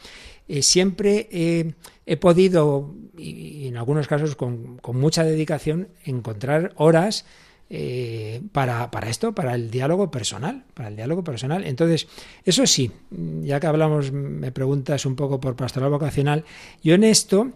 eh, 0.48 0.62
siempre 0.62 1.28
he 1.32 1.74
podido, 2.20 2.94
y, 3.18 3.68
en 3.68 3.78
algunos 3.78 4.08
casos 4.08 4.36
con, 4.36 4.78
con 4.78 4.98
mucha 4.98 5.24
dedicación, 5.24 5.90
encontrar 6.06 6.74
horas 6.76 7.26
eh, 7.68 8.44
para, 8.52 8.92
para, 8.92 9.10
esto, 9.10 9.34
para 9.34 9.56
el 9.56 9.72
diálogo 9.72 10.12
personal, 10.12 10.66
para 10.76 10.90
el 10.90 10.96
diálogo 10.96 11.24
personal. 11.24 11.64
Entonces, 11.66 12.08
eso 12.44 12.68
sí, 12.68 12.92
ya 13.10 13.60
que 13.60 13.66
hablamos, 13.66 14.12
me 14.12 14.52
preguntas 14.52 15.08
un 15.08 15.16
poco 15.16 15.40
por 15.40 15.56
pastoral 15.56 15.90
vocacional, 15.90 16.46
yo 16.84 16.94
en 16.94 17.04
esto 17.04 17.54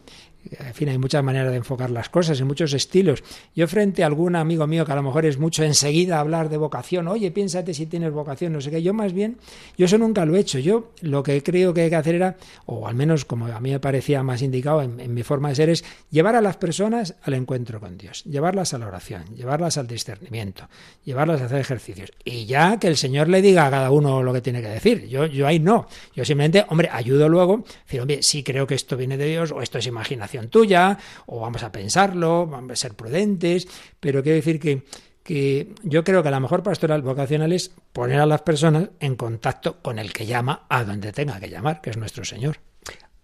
en 0.51 0.73
fin, 0.73 0.89
hay 0.89 0.97
muchas 0.97 1.23
maneras 1.23 1.51
de 1.51 1.57
enfocar 1.57 1.89
las 1.89 2.09
cosas, 2.09 2.39
en 2.39 2.47
muchos 2.47 2.73
estilos. 2.73 3.23
Yo 3.55 3.67
frente 3.67 4.03
a 4.03 4.07
algún 4.07 4.35
amigo 4.35 4.65
mío 4.67 4.85
que 4.85 4.91
a 4.91 4.95
lo 4.95 5.03
mejor 5.03 5.25
es 5.25 5.37
mucho 5.37 5.63
enseguida 5.63 6.19
hablar 6.19 6.49
de 6.49 6.57
vocación, 6.57 7.07
oye, 7.07 7.29
piénsate 7.31 7.73
si 7.73 7.85
tienes 7.85 8.11
vocación, 8.11 8.53
no 8.53 8.61
sé 8.61 8.71
qué, 8.71 8.81
yo 8.81 8.93
más 8.93 9.13
bien, 9.13 9.37
yo 9.77 9.85
eso 9.85 9.97
nunca 9.97 10.25
lo 10.25 10.35
he 10.35 10.39
hecho. 10.39 10.59
Yo 10.59 10.91
lo 11.01 11.23
que 11.23 11.43
creo 11.43 11.73
que 11.73 11.81
hay 11.81 11.89
que 11.89 11.95
hacer 11.95 12.15
era, 12.15 12.37
o 12.65 12.87
al 12.87 12.95
menos 12.95 13.25
como 13.25 13.47
a 13.47 13.59
mí 13.59 13.71
me 13.71 13.79
parecía 13.79 14.23
más 14.23 14.41
indicado 14.41 14.81
en, 14.81 15.13
mi 15.13 15.23
forma 15.23 15.49
de 15.49 15.55
ser, 15.55 15.69
es 15.69 15.83
llevar 16.09 16.35
a 16.35 16.41
las 16.41 16.57
personas 16.57 17.15
al 17.23 17.33
encuentro 17.33 17.79
con 17.79 17.97
Dios, 17.97 18.23
llevarlas 18.23 18.73
a 18.73 18.77
la 18.77 18.87
oración, 18.87 19.25
llevarlas 19.35 19.77
al 19.77 19.87
discernimiento, 19.87 20.69
llevarlas 21.03 21.41
a 21.41 21.45
hacer 21.45 21.59
ejercicios. 21.59 22.11
Y 22.23 22.45
ya 22.45 22.79
que 22.79 22.87
el 22.87 22.97
Señor 22.97 23.27
le 23.27 23.41
diga 23.41 23.65
a 23.65 23.69
cada 23.69 23.91
uno 23.91 24.23
lo 24.23 24.33
que 24.33 24.41
tiene 24.41 24.61
que 24.61 24.69
decir. 24.69 25.07
Yo, 25.07 25.25
yo 25.25 25.47
ahí 25.47 25.59
no. 25.59 25.87
Yo 26.15 26.23
simplemente, 26.23 26.65
hombre, 26.69 26.89
ayudo 26.91 27.27
luego, 27.27 27.63
decir, 27.85 28.01
hombre, 28.01 28.23
sí 28.23 28.43
creo 28.43 28.65
que 28.65 28.75
esto 28.75 28.95
viene 28.95 29.17
de 29.17 29.25
Dios 29.25 29.51
o 29.51 29.61
esto 29.61 29.77
es 29.77 29.87
imaginación 29.87 30.28
tuya, 30.49 30.97
o 31.25 31.39
vamos 31.39 31.63
a 31.63 31.71
pensarlo, 31.71 32.47
vamos 32.47 32.71
a 32.71 32.75
ser 32.75 32.93
prudentes, 32.93 33.67
pero 33.99 34.23
quiero 34.23 34.35
decir 34.35 34.59
que, 34.59 34.83
que 35.23 35.73
yo 35.83 36.03
creo 36.03 36.23
que 36.23 36.31
la 36.31 36.39
mejor 36.39 36.63
pastoral 36.63 37.01
vocacional 37.01 37.51
es 37.53 37.71
poner 37.93 38.19
a 38.19 38.25
las 38.25 38.41
personas 38.41 38.89
en 38.99 39.15
contacto 39.15 39.81
con 39.81 39.99
el 39.99 40.13
que 40.13 40.25
llama 40.25 40.65
a 40.69 40.83
donde 40.83 41.11
tenga 41.11 41.39
que 41.39 41.49
llamar, 41.49 41.81
que 41.81 41.89
es 41.89 41.97
nuestro 41.97 42.23
Señor. 42.25 42.57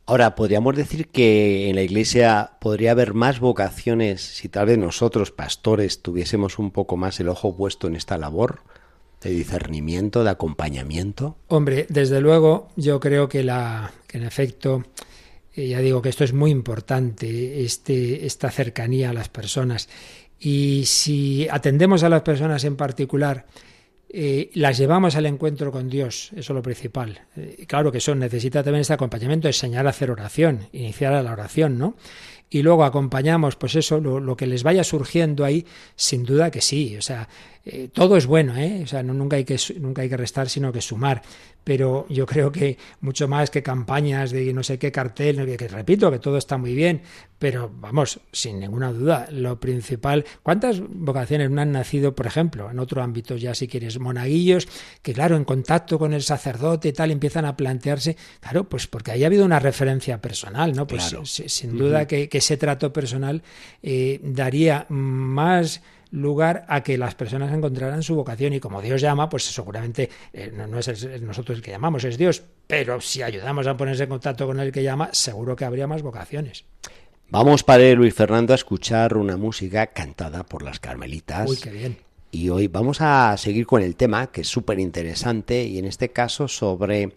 Ahora, 0.08 0.36
podríamos 0.36 0.76
decir 0.76 1.08
que 1.08 1.68
en 1.68 1.76
la 1.76 1.82
Iglesia 1.82 2.52
podría 2.60 2.92
haber 2.92 3.16
más 3.16 3.40
vocaciones 3.40 4.22
si 4.22 4.50
tal 4.50 4.68
vez 4.68 4.78
nosotros, 4.78 5.32
pastores, 5.32 6.04
tuviésemos 6.04 6.60
un 6.60 6.70
poco 6.70 6.96
más 6.96 7.20
el 7.20 7.28
ojo 7.28 7.56
puesto 7.56 7.88
en 7.88 7.96
esta 7.96 8.20
labor 8.20 8.60
de 9.22 9.32
discernimiento, 9.32 10.24
de 10.24 10.30
acompañamiento. 10.30 11.38
Hombre, 11.48 11.88
desde 11.90 12.22
luego, 12.22 12.68
yo 12.76 13.00
creo 13.00 13.28
que 13.28 13.44
la, 13.44 13.92
que 14.06 14.20
en 14.20 14.26
efecto, 14.26 14.84
ya 15.56 15.80
digo 15.80 16.02
que 16.02 16.10
esto 16.10 16.24
es 16.24 16.34
muy 16.34 16.52
importante, 16.52 17.64
este, 17.64 18.26
esta 18.26 18.52
cercanía 18.52 19.12
a 19.12 19.14
las 19.14 19.30
personas. 19.30 19.90
Y 20.40 20.84
si 20.86 21.48
atendemos 21.50 22.04
a 22.04 22.10
las 22.10 22.22
personas 22.24 22.64
en 22.66 22.76
particular, 22.76 23.46
eh, 24.10 24.50
las 24.54 24.78
llevamos 24.78 25.16
al 25.16 25.26
encuentro 25.26 25.72
con 25.72 25.90
Dios, 25.90 26.32
eso 26.34 26.54
es 26.54 26.56
lo 26.56 26.62
principal. 26.62 27.22
Eh, 27.36 27.66
claro 27.68 27.92
que 27.92 27.98
eso 27.98 28.14
necesita 28.16 28.64
también 28.64 28.82
este 28.82 28.94
acompañamiento, 28.94 29.48
enseñar 29.48 29.88
a 29.88 29.90
hacer 29.90 30.12
oración, 30.12 30.68
iniciar 30.74 31.14
a 31.14 31.24
la 31.24 31.32
oración, 31.32 31.78
¿no? 31.78 31.96
Y 32.50 32.62
luego 32.62 32.86
acompañamos, 32.86 33.56
pues 33.56 33.76
eso, 33.76 34.00
lo, 34.00 34.20
lo 34.20 34.38
que 34.38 34.48
les 34.48 34.64
vaya 34.64 34.84
surgiendo 34.84 35.44
ahí, 35.44 35.66
sin 35.96 36.24
duda 36.24 36.52
que 36.52 36.62
sí. 36.62 36.96
O 36.96 37.02
sea, 37.02 37.28
eh, 37.68 37.90
todo 37.92 38.16
es 38.16 38.28
bueno, 38.28 38.56
¿eh? 38.56 38.82
O 38.84 38.88
sea, 38.88 39.02
no, 39.02 39.12
nunca, 39.16 39.38
hay 39.38 39.44
que, 39.44 39.58
nunca 39.80 40.04
hay 40.04 40.10
que 40.10 40.18
restar, 40.18 40.50
sino 40.50 40.72
que 40.72 40.82
sumar. 40.82 41.24
Pero 41.64 42.06
yo 42.10 42.26
creo 42.28 42.52
que 42.52 42.78
mucho 43.02 43.28
más 43.28 43.50
que 43.50 43.64
campañas 43.64 44.30
de 44.30 44.54
no 44.54 44.62
sé 44.62 44.78
qué 44.78 44.92
cartel, 44.92 45.58
que, 45.58 45.68
repito, 45.68 46.12
que 46.12 46.20
todo 46.20 46.38
está 46.38 46.60
muy 46.60 46.76
bien, 46.76 47.02
pero 47.40 47.72
vamos, 47.74 48.20
sin 48.32 48.60
ninguna 48.60 48.94
duda, 48.94 49.28
lo 49.32 49.60
principal, 49.60 50.26
¿cuántas 50.44 50.80
vocaciones 50.80 51.50
no 51.50 51.60
han 51.60 51.72
nacido, 51.72 52.14
por 52.14 52.28
ejemplo, 52.28 52.70
en 52.70 52.78
otro 52.78 53.02
ámbito 53.02 53.36
ya 53.36 53.56
si 53.56 53.68
quieres, 53.68 54.00
monaguillos, 54.00 54.68
que 55.02 55.14
claro, 55.14 55.36
en 55.36 55.44
contacto 55.44 55.98
con 55.98 56.14
el 56.14 56.22
sacerdote 56.22 56.90
y 56.90 56.94
tal, 56.94 57.10
empiezan 57.10 57.46
a 57.46 57.58
plantearse, 57.58 58.16
claro, 58.42 58.70
pues 58.70 58.86
porque 58.86 59.12
ahí 59.12 59.24
ha 59.24 59.28
habido 59.28 59.44
una 59.44 59.60
referencia 59.60 60.22
personal, 60.22 60.74
¿no? 60.74 60.86
Pues 60.86 61.16
sin 61.24 61.78
duda 61.78 62.06
que, 62.06 62.30
ese 62.32 62.58
trato 62.58 62.94
personal 62.94 63.42
eh, 63.82 64.20
daría 64.22 64.86
más 64.90 65.82
lugar 66.12 66.66
a 66.68 66.82
que 66.82 66.98
las 66.98 67.16
personas 67.16 67.54
encontraran 67.54 68.04
su 68.04 68.16
vocación 68.16 68.54
y 68.54 68.60
como 68.60 68.82
Dios 68.82 69.02
llama, 69.02 69.30
pues 69.30 69.44
seguramente 69.44 70.10
eh, 70.34 70.52
no, 70.52 70.80
es 70.80 71.22
nosotros 71.22 71.58
el 71.58 71.64
que 71.64 71.72
llamamos, 71.72 72.04
es 72.04 72.18
Dios, 72.18 72.44
pero 72.68 73.02
si 73.02 73.22
ayudamos 73.22 73.68
a 73.68 73.78
ponerse 73.78 74.04
en 74.04 74.10
contacto 74.10 74.48
con 74.48 74.60
el 74.60 74.72
que 74.72 74.84
llama, 74.84 75.10
seguro 75.12 75.56
que 75.56 75.66
habría 75.66 75.88
más 75.88 76.02
vocaciones. 76.02 76.66
Vamos, 77.30 77.64
Padre 77.64 77.96
Luis 77.96 78.14
Fernando, 78.14 78.54
a 78.54 78.56
escuchar 78.56 79.18
una 79.18 79.36
música 79.36 79.88
cantada 79.88 80.44
por 80.44 80.62
las 80.62 80.80
Carmelitas. 80.80 81.50
Uy, 81.50 81.58
qué 81.58 81.72
bien. 81.72 82.05
Y 82.36 82.50
hoy 82.50 82.68
vamos 82.68 83.00
a 83.00 83.38
seguir 83.38 83.66
con 83.66 83.82
el 83.82 83.96
tema, 83.96 84.28
que 84.28 84.42
es 84.42 84.48
súper 84.50 84.78
interesante, 84.82 85.64
y 85.64 85.78
en 85.78 85.86
este 85.86 86.10
caso 86.10 86.50
sobre 86.50 87.14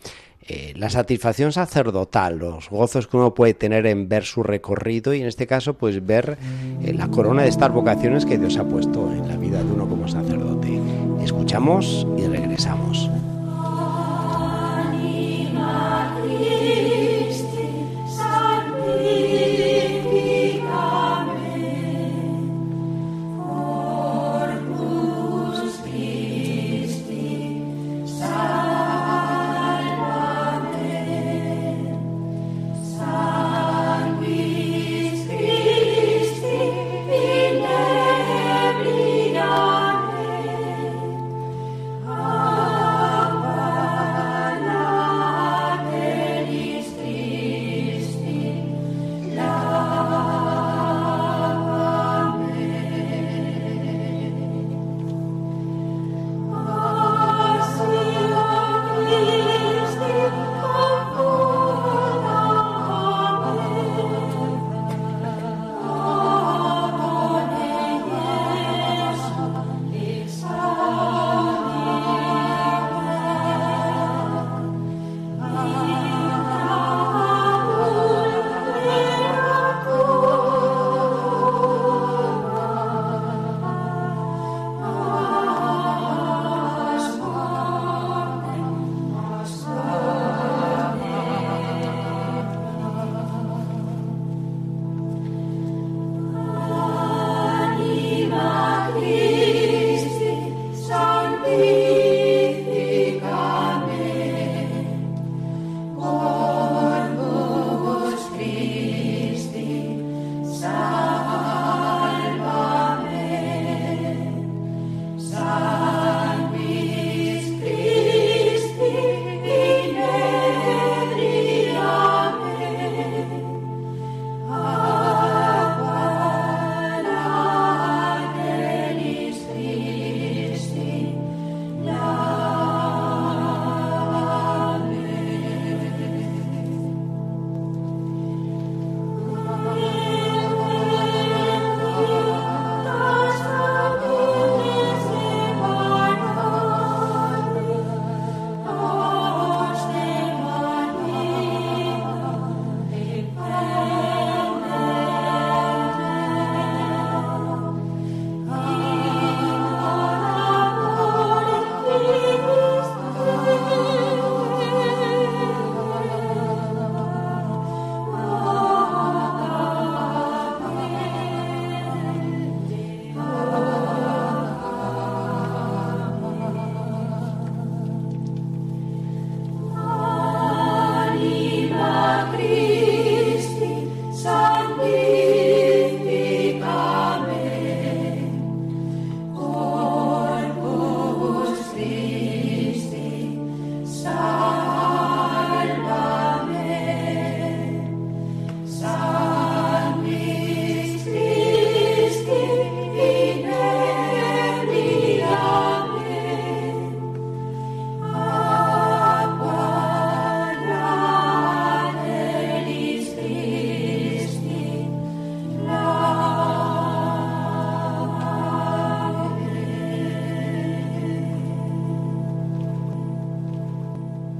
eh, 0.46 0.72
la 0.76 0.90
satisfacción 0.90 1.50
sacerdotal, 1.50 2.38
los 2.38 2.70
gozos 2.70 3.08
que 3.08 3.16
uno 3.16 3.34
puede 3.34 3.52
tener 3.54 3.86
en 3.86 4.08
ver 4.08 4.24
su 4.24 4.44
recorrido 4.44 5.12
y 5.12 5.20
en 5.20 5.26
este 5.26 5.48
caso 5.48 5.74
pues 5.74 6.06
ver 6.06 6.38
eh, 6.84 6.94
la 6.94 7.08
corona 7.08 7.42
de 7.42 7.48
estas 7.48 7.72
vocaciones 7.72 8.26
que 8.26 8.38
Dios 8.38 8.58
ha 8.58 8.64
puesto 8.64 9.10
en 9.10 9.26
la 9.26 9.36
vida 9.36 9.58
de 9.58 9.72
uno 9.72 9.88
como 9.88 10.06
sacerdote. 10.06 10.80
Escuchamos 11.20 12.06
y 12.16 12.24
regresamos. 12.28 13.10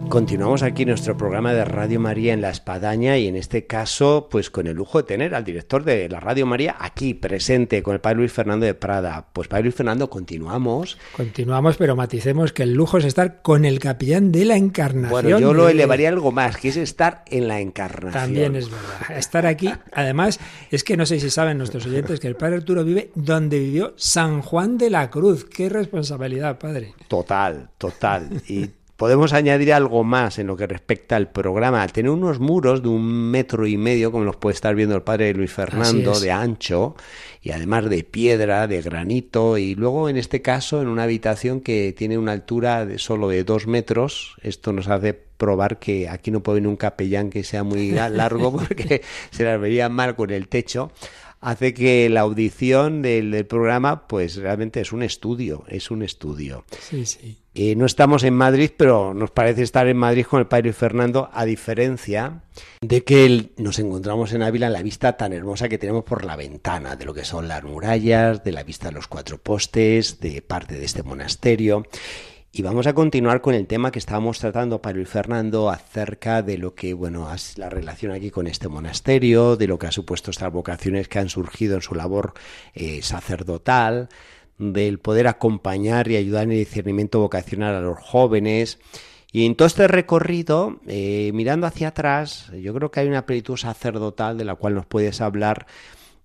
Continuamos 0.09 0.63
aquí 0.63 0.87
nuestro 0.87 1.19
programa 1.19 1.53
de 1.53 1.67
Radio 1.67 2.01
María 2.01 2.33
en 2.33 2.41
La 2.41 2.49
Espadaña 2.49 3.19
y 3.19 3.27
en 3.27 3.37
este 3.37 3.67
caso, 3.67 4.29
pues 4.31 4.49
con 4.49 4.67
el 4.67 4.75
lujo 4.75 4.99
de 4.99 5.05
tener 5.05 5.35
al 5.35 5.45
director 5.45 5.85
de 5.85 6.09
la 6.09 6.19
Radio 6.19 6.47
María 6.47 6.77
aquí 6.79 7.13
presente 7.13 7.83
con 7.83 7.93
el 7.93 8.01
Padre 8.01 8.17
Luis 8.17 8.33
Fernando 8.33 8.65
de 8.65 8.73
Prada. 8.73 9.27
Pues 9.35 9.49
Padre 9.49 9.65
Luis 9.65 9.75
Fernando, 9.75 10.09
continuamos. 10.09 10.97
Continuamos, 11.15 11.77
pero 11.77 11.95
maticemos 11.95 12.55
que 12.55 12.63
el 12.63 12.73
lujo 12.73 12.97
es 12.97 13.05
estar 13.05 13.43
con 13.43 13.67
el 13.67 13.81
capellán 13.81 14.33
de 14.33 14.47
la 14.47 14.57
Encarnación. 14.57 15.11
Bueno, 15.11 15.39
yo 15.39 15.53
lo 15.53 15.69
elevaría 15.69 16.09
algo 16.09 16.33
más, 16.33 16.57
que 16.57 16.69
es 16.69 16.79
estar 16.79 17.23
en 17.27 17.47
la 17.47 17.61
Encarnación. 17.61 18.13
También 18.13 18.57
es 18.57 18.71
verdad. 18.71 19.19
Estar 19.19 19.47
aquí, 19.47 19.71
además, 19.93 20.41
es 20.71 20.85
que 20.85 20.97
no 20.97 21.05
sé 21.05 21.21
si 21.21 21.29
saben 21.29 21.59
nuestros 21.59 21.85
oyentes 21.85 22.19
que 22.19 22.29
el 22.29 22.37
Padre 22.37 22.57
Arturo 22.57 22.83
vive 22.83 23.11
donde 23.15 23.59
vivió 23.59 23.93
San 23.97 24.41
Juan 24.41 24.79
de 24.79 24.89
la 24.89 25.11
Cruz. 25.11 25.45
Qué 25.45 25.69
responsabilidad, 25.69 26.59
Padre. 26.59 26.95
Total, 27.09 27.69
total. 27.77 28.43
Y 28.49 28.71
Podemos 28.99 29.33
añadir 29.33 29.73
algo 29.73 30.03
más 30.03 30.41
en 30.41 30.49
lo 30.49 30.57
que 30.57 30.67
respecta 30.67 31.15
al 31.15 31.31
programa. 31.31 31.85
Al 31.85 31.93
tener 31.93 32.11
unos 32.11 32.41
muros 32.41 32.83
de 32.83 32.89
un 32.89 33.31
metro 33.31 33.65
y 33.65 33.77
medio, 33.77 34.11
como 34.11 34.25
los 34.25 34.35
puede 34.35 34.55
estar 34.55 34.75
viendo 34.75 34.97
el 34.97 35.03
padre 35.03 35.33
Luis 35.35 35.53
Fernando, 35.53 36.19
de 36.19 36.33
ancho, 36.33 36.97
y 37.41 37.53
además 37.53 37.89
de 37.89 38.03
piedra, 38.03 38.67
de 38.67 38.83
granito, 38.83 39.57
y 39.57 39.77
luego 39.77 40.09
en 40.09 40.17
este 40.17 40.43
caso 40.43 40.83
en 40.83 40.89
una 40.89 41.05
habitación 41.05 41.61
que 41.61 41.95
tiene 41.97 42.19
una 42.19 42.33
altura 42.33 42.87
de 42.87 42.99
solo 42.99 43.29
de 43.29 43.45
dos 43.45 43.69
metros, 43.69 44.35
esto 44.43 44.73
nos 44.73 44.89
hace 44.89 45.15
probar 45.15 45.79
que 45.79 46.09
aquí 46.09 46.33
no 46.33 46.43
puede 46.43 46.57
venir 46.57 46.69
un 46.69 46.77
capellán 46.77 47.31
que 47.31 47.45
sea 47.45 47.63
muy 47.63 47.93
largo 47.93 48.51
porque 48.51 49.03
se 49.31 49.45
las 49.45 49.61
vería 49.61 49.89
mal 49.89 50.17
con 50.17 50.31
el 50.31 50.49
techo 50.49 50.91
hace 51.41 51.75
que 51.75 52.09
la 52.09 52.21
audición 52.21 53.03
del, 53.03 53.47
programa 53.47 54.07
pues 54.09 54.37
realmente 54.37 54.81
es 54.81 54.93
un 54.93 55.03
estudio, 55.03 55.65
es 55.69 55.91
un 55.91 56.03
estudio. 56.03 56.65
Sí, 56.81 57.07
sí. 57.07 57.39
Eh, 57.55 57.75
no 57.75 57.87
estamos 57.87 58.23
en 58.23 58.35
Madrid, 58.35 58.71
pero 58.77 59.15
nos 59.15 59.31
parece 59.31 59.63
estar 59.63 59.89
en 59.89 59.97
Madrid 59.97 60.27
con 60.27 60.39
el 60.39 60.47
padre 60.47 60.73
Fernando, 60.73 61.29
a 61.33 61.45
diferencia 61.45 62.43
de 62.81 63.03
que 63.03 63.51
nos 63.57 63.81
encontramos 63.81 64.33
en 64.33 64.43
Ávila 64.43 64.69
en 64.69 64.75
la 64.75 64.83
vista 64.83 65.17
tan 65.17 65.33
hermosa 65.33 65.69
que 65.69 65.79
tenemos 65.79 66.05
por 66.05 66.25
la 66.25 66.37
ventana, 66.37 66.95
de 66.95 67.05
lo 67.05 67.15
que 67.15 67.25
son 67.25 67.49
las 67.49 67.65
murallas, 67.65 68.45
de 68.45 68.53
la 68.53 68.63
vista 68.63 68.89
de 68.89 68.95
los 68.95 69.09
cuatro 69.09 69.39
postes, 69.39 70.21
de 70.21 70.41
parte 70.41 70.77
de 70.77 70.85
este 70.85 71.03
monasterio. 71.03 71.85
Y 72.59 72.63
vamos 72.63 72.89
a 72.89 72.93
continuar 72.93 73.41
con 73.41 73.55
el 73.55 73.69
tema 73.69 73.93
que 73.93 74.01
estábamos 74.01 74.41
tratando, 74.41 74.83
Padre 74.83 75.07
Fernando, 75.07 75.71
acerca 75.71 76.43
de 76.43 76.59
lo 76.59 76.75
que, 76.75 76.93
bueno, 76.93 77.33
es 77.33 77.57
la 77.57 77.71
relación 77.71 78.11
aquí 78.11 78.33
con 78.33 78.49
este 78.49 78.67
monasterio, 78.67 79.55
de 79.55 79.69
lo 79.69 79.79
que 79.79 79.87
ha 79.87 79.93
supuesto 79.93 80.33
estas 80.33 80.53
vocaciones 80.53 81.07
que 81.07 81.21
han 81.21 81.29
surgido 81.29 81.77
en 81.77 81.83
su 81.83 81.95
labor 81.95 82.35
eh, 82.75 83.01
sacerdotal, 83.01 84.09
del 84.59 84.99
poder 84.99 85.29
acompañar 85.29 86.11
y 86.11 86.17
ayudar 86.17 86.43
en 86.47 86.51
el 86.51 86.59
discernimiento 86.59 87.21
vocacional 87.21 87.77
a 87.77 87.81
los 87.81 88.01
jóvenes. 88.01 88.81
Y 89.31 89.47
en 89.47 89.55
todo 89.55 89.67
este 89.69 89.87
recorrido, 89.87 90.81
eh, 90.89 91.31
mirando 91.35 91.65
hacia 91.65 91.89
atrás, 91.89 92.51
yo 92.61 92.75
creo 92.75 92.91
que 92.91 92.99
hay 92.99 93.07
una 93.07 93.25
plenitud 93.25 93.57
sacerdotal 93.57 94.37
de 94.37 94.45
la 94.45 94.57
cual 94.57 94.75
nos 94.75 94.85
puedes 94.85 95.21
hablar 95.21 95.69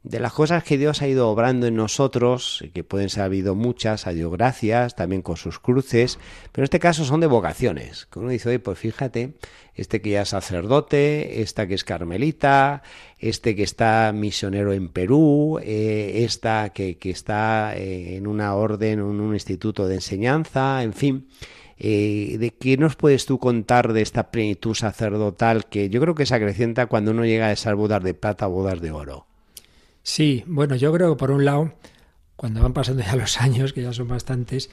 de 0.03 0.19
las 0.19 0.33
cosas 0.33 0.65
que 0.65 0.77
Dios 0.77 1.01
ha 1.01 1.07
ido 1.07 1.29
obrando 1.29 1.65
en 1.65 1.75
nosotros, 1.75 2.63
que 2.73 2.83
pueden 2.83 3.09
ser 3.09 3.23
habido 3.23 3.55
muchas, 3.55 4.05
a 4.05 4.11
Dios 4.11 4.31
gracias, 4.33 4.95
también 4.95 5.21
con 5.21 5.37
sus 5.37 5.59
cruces, 5.59 6.19
pero 6.51 6.63
en 6.63 6.65
este 6.65 6.79
caso 6.79 7.05
son 7.05 7.21
de 7.21 7.27
vocaciones. 7.27 8.05
Que 8.07 8.19
uno 8.19 8.29
dice, 8.29 8.49
oye, 8.49 8.59
pues 8.59 8.77
fíjate, 8.77 9.35
este 9.75 10.01
que 10.01 10.11
ya 10.11 10.23
es 10.23 10.29
sacerdote, 10.29 11.41
esta 11.41 11.67
que 11.67 11.75
es 11.75 11.85
carmelita, 11.85 12.83
este 13.17 13.55
que 13.55 13.63
está 13.63 14.11
misionero 14.13 14.73
en 14.73 14.89
Perú, 14.89 15.59
eh, 15.63 16.23
esta 16.25 16.71
que, 16.71 16.97
que 16.97 17.09
está 17.09 17.73
eh, 17.77 18.17
en 18.17 18.27
una 18.27 18.55
orden, 18.55 18.99
en 18.99 19.05
un 19.05 19.33
instituto 19.33 19.87
de 19.87 19.95
enseñanza, 19.95 20.83
en 20.83 20.93
fin. 20.93 21.27
Eh, 21.77 22.35
¿De 22.39 22.51
qué 22.51 22.77
nos 22.77 22.97
puedes 22.97 23.25
tú 23.25 23.39
contar 23.39 23.93
de 23.93 24.01
esta 24.01 24.31
plenitud 24.31 24.75
sacerdotal 24.75 25.65
que 25.65 25.89
yo 25.89 26.01
creo 26.01 26.13
que 26.13 26.25
se 26.25 26.35
acrecienta 26.35 26.87
cuando 26.87 27.11
uno 27.11 27.25
llega 27.25 27.47
a 27.47 27.51
esas 27.53 27.73
bodas 27.75 28.03
de 28.03 28.13
plata 28.13 28.47
o 28.47 28.51
bodas 28.51 28.81
de 28.81 28.91
oro? 28.91 29.27
Sí, 30.03 30.43
bueno, 30.45 30.75
yo 30.75 30.91
creo 30.93 31.13
que 31.13 31.19
por 31.19 31.31
un 31.31 31.45
lado, 31.45 31.73
cuando 32.35 32.61
van 32.61 32.73
pasando 32.73 33.01
ya 33.03 33.15
los 33.17 33.41
años, 33.41 33.73
que 33.73 33.81
ya 33.81 33.93
son 33.93 34.09
bastantes, 34.09 34.69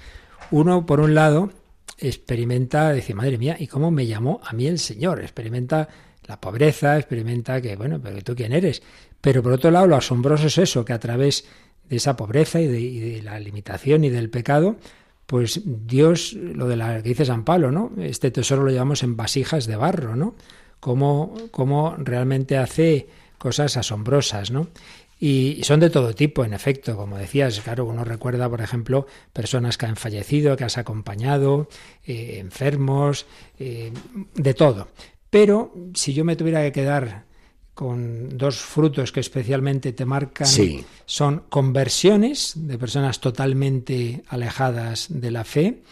uno 0.50 0.84
por 0.84 1.00
un 1.00 1.14
lado 1.14 1.50
experimenta, 1.98 2.92
dice, 2.92 3.14
madre 3.14 3.38
mía, 3.38 3.56
¿y 3.58 3.66
cómo 3.66 3.90
me 3.90 4.06
llamó 4.06 4.40
a 4.44 4.52
mí 4.52 4.66
el 4.66 4.78
Señor? 4.78 5.20
Experimenta 5.20 5.88
la 6.26 6.40
pobreza, 6.40 6.98
experimenta 6.98 7.60
que, 7.60 7.76
bueno, 7.76 8.00
pero 8.02 8.22
tú 8.22 8.34
quién 8.34 8.52
eres. 8.52 8.82
Pero 9.20 9.42
por 9.42 9.52
otro 9.52 9.70
lado, 9.70 9.86
lo 9.86 9.96
asombroso 9.96 10.46
es 10.46 10.58
eso, 10.58 10.84
que 10.84 10.92
a 10.92 10.98
través 10.98 11.44
de 11.88 11.96
esa 11.96 12.16
pobreza 12.16 12.60
y 12.60 12.66
de, 12.66 13.22
la 13.22 13.38
limitación 13.38 14.04
y 14.04 14.10
del 14.10 14.30
pecado, 14.30 14.76
pues 15.26 15.62
Dios, 15.64 16.32
lo 16.32 16.66
de 16.66 16.76
la 16.76 17.02
que 17.02 17.10
dice 17.10 17.24
San 17.24 17.44
Pablo, 17.44 17.70
¿no? 17.70 17.92
Este 17.98 18.30
tesoro 18.30 18.64
lo 18.64 18.70
llevamos 18.70 19.02
en 19.02 19.16
vasijas 19.16 19.66
de 19.66 19.76
barro, 19.76 20.16
¿no? 20.16 20.34
Cómo, 20.80 21.34
cómo 21.50 21.94
realmente 21.98 22.56
hace 22.56 23.08
cosas 23.38 23.76
asombrosas, 23.76 24.50
¿no? 24.50 24.68
Y 25.22 25.60
son 25.64 25.80
de 25.80 25.90
todo 25.90 26.14
tipo, 26.14 26.46
en 26.46 26.54
efecto, 26.54 26.96
como 26.96 27.18
decías, 27.18 27.60
claro, 27.60 27.84
uno 27.84 28.04
recuerda, 28.04 28.48
por 28.48 28.62
ejemplo, 28.62 29.06
personas 29.34 29.76
que 29.76 29.84
han 29.84 29.96
fallecido, 29.96 30.56
que 30.56 30.64
has 30.64 30.78
acompañado, 30.78 31.68
eh, 32.06 32.38
enfermos, 32.38 33.26
eh, 33.58 33.92
de 34.34 34.54
todo. 34.54 34.88
Pero 35.28 35.74
si 35.94 36.14
yo 36.14 36.24
me 36.24 36.36
tuviera 36.36 36.62
que 36.62 36.72
quedar 36.72 37.26
con 37.74 38.38
dos 38.38 38.56
frutos 38.60 39.12
que 39.12 39.20
especialmente 39.20 39.92
te 39.92 40.06
marcan, 40.06 40.48
son 41.04 41.44
conversiones 41.50 42.52
de 42.56 42.78
personas 42.78 43.20
totalmente 43.20 44.22
alejadas 44.28 45.06
de 45.10 45.30
la 45.30 45.44
fe 45.44 45.82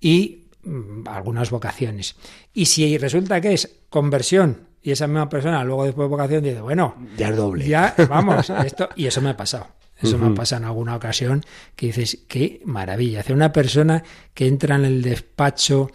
y 0.00 0.46
mm, 0.64 1.06
algunas 1.06 1.50
vocaciones. 1.50 2.16
Y 2.52 2.66
si 2.66 2.98
resulta 2.98 3.40
que 3.40 3.54
es 3.54 3.70
conversión 3.88 4.73
y 4.84 4.92
esa 4.92 5.06
misma 5.06 5.30
persona 5.30 5.64
luego 5.64 5.86
después 5.86 6.04
de 6.04 6.10
vocación 6.10 6.44
dice, 6.44 6.60
bueno, 6.60 6.94
ya 7.16 7.30
es 7.30 7.36
doble. 7.36 7.66
Ya, 7.66 7.94
vamos, 8.08 8.50
esto, 8.50 8.90
y 8.94 9.06
eso 9.06 9.22
me 9.22 9.30
ha 9.30 9.36
pasado. 9.36 9.66
Eso 10.00 10.18
me 10.18 10.26
ha 10.26 10.34
pasado 10.34 10.60
en 10.60 10.68
alguna 10.68 10.96
ocasión 10.96 11.42
que 11.74 11.86
dices, 11.86 12.18
qué 12.28 12.60
maravilla. 12.66 13.20
Hace 13.20 13.32
una 13.32 13.52
persona 13.52 14.04
que 14.34 14.46
entra 14.46 14.76
en 14.76 14.84
el 14.84 15.00
despacho 15.00 15.90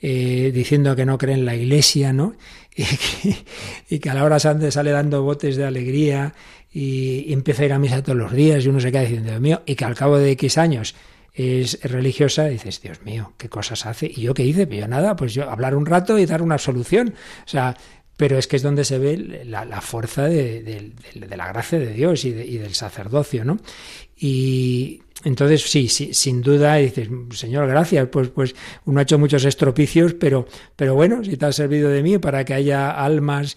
eh, 0.00 0.50
diciendo 0.52 0.96
que 0.96 1.06
no 1.06 1.16
cree 1.18 1.36
en 1.36 1.44
la 1.44 1.54
iglesia, 1.54 2.12
¿no? 2.12 2.34
Y 3.88 4.00
que, 4.00 4.10
a 4.10 4.14
la 4.14 4.24
hora 4.24 4.40
santa 4.40 4.68
sale 4.72 4.90
dando 4.90 5.22
botes 5.22 5.54
de 5.54 5.64
alegría 5.64 6.34
y, 6.72 7.32
empieza 7.32 7.62
a 7.62 7.66
ir 7.66 7.72
a 7.74 7.78
misa 7.78 8.02
todos 8.02 8.18
los 8.18 8.32
días 8.32 8.64
y 8.64 8.68
uno 8.68 8.80
se 8.80 8.90
queda 8.90 9.02
diciendo, 9.02 9.28
Dios 9.30 9.40
mío, 9.40 9.62
y 9.66 9.76
que 9.76 9.84
al 9.84 9.94
cabo 9.94 10.18
de 10.18 10.32
X 10.32 10.58
años 10.58 10.96
es 11.32 11.80
religiosa, 11.84 12.46
dices, 12.46 12.82
Dios 12.82 13.02
mío, 13.02 13.34
qué 13.38 13.48
cosas 13.48 13.86
hace. 13.86 14.06
¿Y 14.06 14.22
yo 14.22 14.34
qué 14.34 14.44
hice? 14.44 14.66
Pues 14.66 14.80
yo 14.80 14.88
nada, 14.88 15.14
pues 15.14 15.32
yo 15.32 15.48
hablar 15.48 15.76
un 15.76 15.86
rato 15.86 16.18
y 16.18 16.26
dar 16.26 16.42
una 16.42 16.58
solución. 16.58 17.14
O 17.46 17.48
sea, 17.48 17.76
pero 18.16 18.38
es 18.38 18.46
que 18.46 18.56
es 18.56 18.62
donde 18.62 18.84
se 18.84 18.98
ve 18.98 19.44
la, 19.44 19.80
fuerza 19.80 20.24
de, 20.24 20.92
la 21.14 21.48
gracia 21.48 21.78
de 21.78 21.92
Dios 21.92 22.24
y, 22.24 22.28
y 22.28 22.58
del 22.58 22.74
sacerdocio, 22.74 23.44
¿no? 23.44 23.58
Y, 24.16 25.02
entonces, 25.24 25.62
sí, 25.62 25.88
sí, 25.88 26.14
sin 26.14 26.42
duda, 26.42 26.76
dices, 26.76 27.08
Señor, 27.32 27.68
gracias, 27.68 28.08
pues, 28.08 28.28
pues 28.28 28.54
uno 28.86 28.98
ha 28.98 29.02
hecho 29.02 29.18
muchos 29.18 29.44
estropicios, 29.44 30.14
pero, 30.14 30.46
pero 30.74 30.94
bueno, 30.94 31.22
si 31.22 31.36
te 31.36 31.46
ha 31.46 31.52
servido 31.52 31.90
de 31.90 32.02
mí 32.02 32.18
para 32.18 32.44
que 32.44 32.54
haya 32.54 32.90
almas, 32.90 33.56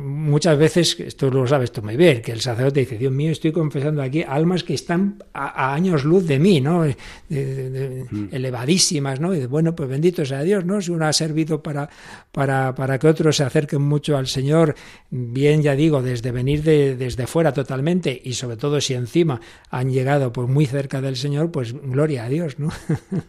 muchas 0.00 0.58
veces, 0.58 0.98
esto 1.00 1.30
lo 1.30 1.46
sabes 1.46 1.72
tú 1.72 1.82
muy 1.82 1.96
bien, 1.96 2.22
que 2.22 2.32
el 2.32 2.40
sacerdote 2.40 2.80
dice, 2.80 2.98
Dios 2.98 3.12
mío, 3.12 3.30
estoy 3.30 3.52
confesando 3.52 4.02
aquí 4.02 4.22
almas 4.22 4.64
que 4.64 4.74
están 4.74 5.22
a, 5.32 5.74
años 5.74 6.04
luz 6.04 6.26
de 6.26 6.38
mí, 6.38 6.60
¿no? 6.60 6.84
Mm. 7.28 8.28
Elevadísimas, 8.30 9.20
¿no? 9.20 9.34
Y 9.34 9.46
bueno, 9.46 9.74
pues 9.74 9.88
bendito 9.88 10.24
sea 10.24 10.42
Dios, 10.42 10.64
¿no? 10.64 10.80
Si 10.80 10.90
uno 10.90 11.06
ha 11.06 11.12
servido 11.12 11.62
para, 11.62 11.88
para, 12.32 12.74
para 12.74 12.98
que 12.98 13.08
otros 13.08 13.36
se 13.36 13.44
acerquen 13.44 13.82
mucho 13.82 14.16
al 14.16 14.26
Señor, 14.26 14.74
bien, 15.10 15.62
ya 15.62 15.74
digo, 15.74 16.02
desde 16.02 16.30
venir 16.30 16.62
de, 16.62 16.96
desde 16.96 17.26
fuera 17.26 17.52
totalmente, 17.52 18.20
y 18.24 18.34
sobre 18.34 18.56
todo 18.56 18.80
si 18.80 18.94
encima 18.94 19.40
han 19.70 19.90
llegado 19.90 20.32
pues 20.32 20.48
muy 20.48 20.66
cerca 20.66 21.00
del 21.00 21.16
Señor, 21.16 21.50
pues 21.50 21.72
gloria 21.72 22.24
a 22.24 22.28
Dios, 22.28 22.58
¿no? 22.58 22.70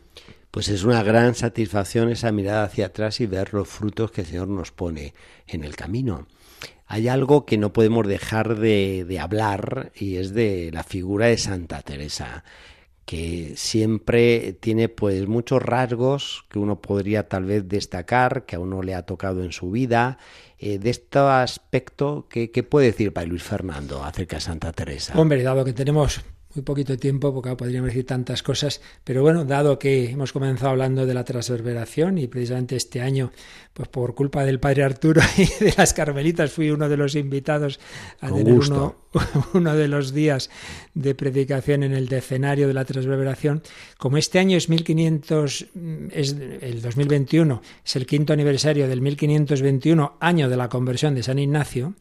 Pues 0.56 0.70
es 0.70 0.86
una 0.86 1.04
gran 1.04 1.36
satisfacción 1.36 2.10
esa 2.10 2.32
mirada 2.32 2.64
hacia 2.64 2.86
atrás 2.86 3.20
y 3.20 3.26
ver 3.26 3.54
los 3.54 3.68
frutos 3.68 4.10
que 4.10 4.22
el 4.22 4.28
Señor 4.28 4.48
nos 4.48 4.72
pone 4.72 5.14
en 5.48 5.66
el 5.66 5.76
camino. 5.76 6.28
Hay 6.88 7.08
algo 7.08 7.46
que 7.46 7.58
no 7.58 7.74
podemos 7.74 8.08
dejar 8.08 8.58
de, 8.58 9.18
hablar 9.20 9.92
y 9.96 10.18
es 10.18 10.34
de 10.34 10.70
la 10.72 10.84
figura 10.84 11.28
de 11.28 11.38
Santa 11.38 11.82
Teresa 11.82 12.44
que 13.06 13.54
siempre 13.56 14.54
tiene 14.54 14.90
pues 14.90 15.28
muchos 15.28 15.62
rasgos 15.62 16.46
que 16.50 16.58
uno 16.58 16.82
podría 16.82 17.28
tal 17.28 17.46
vez 17.46 17.68
destacar, 17.68 18.48
que 18.48 18.56
a 18.56 18.60
uno 18.60 18.82
le 18.82 18.96
ha 18.96 19.04
tocado 19.04 19.44
en 19.44 19.52
su 19.52 19.70
vida. 19.70 20.18
Eh, 20.58 20.80
de 20.80 20.90
este 20.90 21.20
aspecto, 21.20 22.28
¿qué, 22.32 22.50
¿qué, 22.50 22.64
puede 22.64 22.88
decir 22.88 23.14
para 23.14 23.28
Luis 23.28 23.44
Fernando 23.44 24.04
acerca 24.04 24.38
de 24.38 24.42
Santa 24.42 24.72
Teresa? 24.72 25.14
Hombre, 25.20 25.44
dado 25.44 25.64
que 25.64 25.74
tenemos 25.74 26.24
muy 26.56 26.64
poquito 26.64 26.98
tiempo, 26.98 27.34
porque 27.34 27.56
podríamos 27.56 27.90
decir 27.90 28.06
tantas 28.06 28.42
cosas, 28.44 28.82
pero 29.04 29.22
bueno, 29.22 29.46
dado 29.46 29.78
que 29.78 30.10
hemos 30.10 30.34
comenzado 30.34 30.72
hablando 30.72 31.06
de 31.06 31.14
la 31.14 31.24
transverberación 31.24 32.18
y 32.18 32.28
precisamente 32.28 32.76
este 32.76 33.02
año, 33.02 33.32
pues 33.74 33.90
por 33.90 34.16
culpa 34.16 34.44
del 34.46 34.60
padre 34.60 34.84
Arturo 34.84 35.22
y 35.38 35.64
de 35.64 35.74
las 35.78 35.94
Carmelitas, 35.94 36.52
fui 36.52 36.72
uno 36.72 36.90
de 36.90 36.98
los 36.98 37.16
invitados 37.16 37.80
a 38.22 38.32
tener 38.32 38.54
uno 38.54 38.96
de 39.54 39.88
los 39.88 40.14
días 40.14 40.50
de 40.94 41.16
predicación 41.16 41.84
en 41.84 41.94
el 41.94 42.08
decenario 42.08 42.68
de 42.68 42.74
la 42.74 42.86
transverberación, 42.86 43.62
como 43.98 44.18
este 44.18 44.40
año 44.40 44.58
es 44.58 44.70
1500, 44.70 45.68
es 46.12 46.36
el 46.62 46.82
2021, 46.82 47.62
es 47.86 47.96
el 47.96 48.06
quinto 48.06 48.34
aniversario 48.34 48.88
del 48.88 49.02
1521, 49.02 50.18
año 50.20 50.50
de 50.50 50.58
la 50.58 50.70
conversión 50.70 51.16
de 51.16 51.24
San 51.24 51.40
Ignacio, 51.40 51.96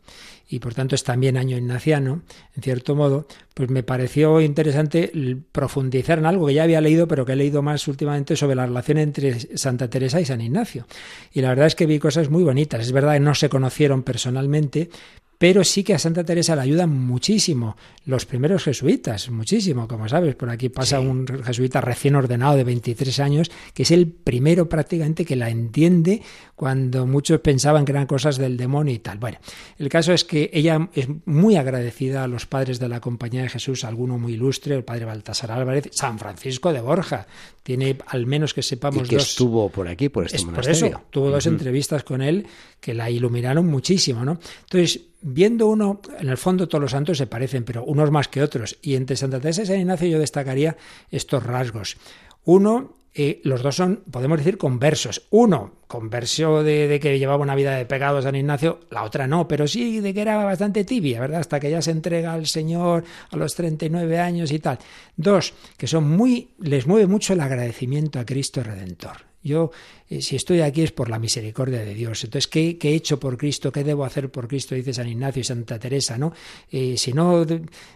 y 0.48 0.58
por 0.58 0.74
tanto 0.74 0.94
es 0.94 1.04
también 1.04 1.36
año 1.36 1.56
ignaciano, 1.56 2.22
en 2.54 2.62
cierto 2.62 2.94
modo, 2.94 3.26
pues 3.54 3.70
me 3.70 3.82
pareció 3.82 4.40
interesante 4.40 5.10
profundizar 5.52 6.18
en 6.18 6.26
algo 6.26 6.46
que 6.46 6.54
ya 6.54 6.64
había 6.64 6.80
leído, 6.80 7.08
pero 7.08 7.24
que 7.24 7.32
he 7.32 7.36
leído 7.36 7.62
más 7.62 7.88
últimamente 7.88 8.36
sobre 8.36 8.54
la 8.54 8.66
relación 8.66 8.98
entre 8.98 9.56
Santa 9.56 9.88
Teresa 9.88 10.20
y 10.20 10.26
San 10.26 10.42
Ignacio. 10.42 10.86
Y 11.32 11.40
la 11.40 11.48
verdad 11.48 11.66
es 11.66 11.74
que 11.74 11.86
vi 11.86 11.98
cosas 11.98 12.28
muy 12.28 12.44
bonitas. 12.44 12.80
Es 12.82 12.92
verdad 12.92 13.14
que 13.14 13.20
no 13.20 13.34
se 13.34 13.48
conocieron 13.48 14.02
personalmente, 14.02 14.90
pero 15.38 15.64
sí 15.64 15.84
que 15.84 15.94
a 15.94 15.98
Santa 15.98 16.24
Teresa 16.24 16.56
le 16.56 16.62
ayudan 16.62 16.90
muchísimo 16.90 17.76
los 18.06 18.26
primeros 18.26 18.64
jesuitas, 18.64 19.30
muchísimo, 19.30 19.88
como 19.88 20.08
sabes, 20.08 20.34
por 20.34 20.50
aquí 20.50 20.68
pasa 20.68 21.00
un 21.00 21.26
jesuita 21.26 21.80
recién 21.80 22.14
ordenado 22.14 22.56
de 22.56 22.64
23 22.64 23.20
años, 23.20 23.50
que 23.72 23.84
es 23.84 23.90
el 23.90 24.08
primero 24.08 24.68
prácticamente 24.68 25.24
que 25.24 25.36
la 25.36 25.48
entiende 25.48 26.22
cuando 26.54 27.06
muchos 27.06 27.40
pensaban 27.40 27.84
que 27.84 27.92
eran 27.92 28.06
cosas 28.06 28.36
del 28.36 28.56
demonio 28.56 28.94
y 28.94 28.98
tal. 28.98 29.18
Bueno, 29.18 29.38
el 29.78 29.88
caso 29.88 30.12
es 30.12 30.24
que 30.24 30.50
ella 30.52 30.88
es 30.94 31.08
muy 31.24 31.56
agradecida 31.56 32.24
a 32.24 32.28
los 32.28 32.46
padres 32.46 32.78
de 32.78 32.88
la 32.88 33.00
Compañía 33.00 33.42
de 33.42 33.48
Jesús, 33.48 33.84
alguno 33.84 34.18
muy 34.18 34.34
ilustre, 34.34 34.74
el 34.74 34.84
padre 34.84 35.06
Baltasar 35.06 35.50
Álvarez, 35.50 35.88
San 35.92 36.18
Francisco 36.18 36.72
de 36.72 36.80
Borja, 36.80 37.26
tiene 37.64 37.96
al 38.06 38.26
menos 38.26 38.52
que 38.52 38.62
sepamos 38.62 39.06
y 39.06 39.08
que 39.08 39.16
dos... 39.16 39.30
estuvo 39.30 39.70
por 39.70 39.88
aquí, 39.88 40.10
por 40.10 40.26
este 40.26 40.44
Por 40.44 40.68
eso, 40.68 41.02
tuvo 41.10 41.30
dos 41.30 41.46
entrevistas 41.46 42.04
con 42.04 42.20
él 42.20 42.46
que 42.78 42.92
la 42.92 43.10
iluminaron 43.10 43.66
muchísimo, 43.66 44.22
¿no? 44.22 44.38
Entonces, 44.64 45.00
viendo 45.22 45.66
uno, 45.66 46.02
en 46.20 46.28
el 46.28 46.36
fondo 46.36 46.68
todos 46.68 46.82
los 46.82 46.90
santos 46.90 47.16
se 47.16 47.26
parecen, 47.26 47.64
pero 47.64 47.82
unos 47.82 48.10
más 48.10 48.28
que 48.28 48.42
otros. 48.42 48.76
Y 48.82 48.96
entre 48.96 49.16
Santa 49.16 49.40
Teresa 49.40 49.62
y 49.62 49.66
San 49.66 49.80
Ignacio 49.80 50.08
yo 50.08 50.18
destacaría 50.18 50.76
estos 51.10 51.42
rasgos. 51.42 51.96
Uno, 52.44 52.94
eh, 53.16 53.40
los 53.44 53.62
dos 53.62 53.76
son, 53.76 54.02
podemos 54.10 54.38
decir, 54.38 54.58
conversos. 54.58 55.22
Uno, 55.30 55.74
conversión 55.86 56.64
de, 56.64 56.88
de, 56.88 56.98
que 56.98 57.16
llevaba 57.18 57.42
una 57.42 57.54
vida 57.54 57.76
de 57.76 57.86
pecado 57.86 58.20
San 58.20 58.34
Ignacio, 58.34 58.80
la 58.90 59.04
otra 59.04 59.28
no, 59.28 59.46
pero 59.46 59.68
sí 59.68 60.00
de 60.00 60.12
que 60.12 60.20
era 60.20 60.44
bastante 60.44 60.84
tibia, 60.84 61.20
¿verdad? 61.20 61.40
Hasta 61.40 61.60
que 61.60 61.70
ya 61.70 61.80
se 61.80 61.92
entrega 61.92 62.32
al 62.32 62.46
Señor 62.46 63.04
a 63.30 63.36
los 63.36 63.54
39 63.54 64.18
años 64.18 64.50
y 64.50 64.58
tal. 64.58 64.78
Dos, 65.16 65.54
que 65.76 65.86
son 65.86 66.10
muy, 66.10 66.50
les 66.58 66.88
mueve 66.88 67.06
mucho 67.06 67.34
el 67.34 67.40
agradecimiento 67.40 68.18
a 68.18 68.26
Cristo 68.26 68.64
Redentor. 68.64 69.34
Yo, 69.44 69.70
eh, 70.08 70.22
si 70.22 70.36
estoy 70.36 70.62
aquí 70.62 70.82
es 70.82 70.90
por 70.90 71.10
la 71.10 71.18
misericordia 71.18 71.80
de 71.84 71.94
Dios. 71.94 72.24
Entonces, 72.24 72.48
¿qué, 72.48 72.78
¿qué, 72.78 72.92
he 72.92 72.94
hecho 72.94 73.20
por 73.20 73.36
Cristo? 73.36 73.70
¿Qué 73.70 73.84
debo 73.84 74.04
hacer 74.04 74.30
por 74.30 74.48
Cristo? 74.48 74.74
Dice 74.74 74.94
San 74.94 75.06
Ignacio 75.06 75.40
y 75.40 75.44
Santa 75.44 75.78
Teresa, 75.78 76.16
¿no? 76.16 76.32
Eh, 76.70 76.96
si 76.96 77.12
no 77.12 77.44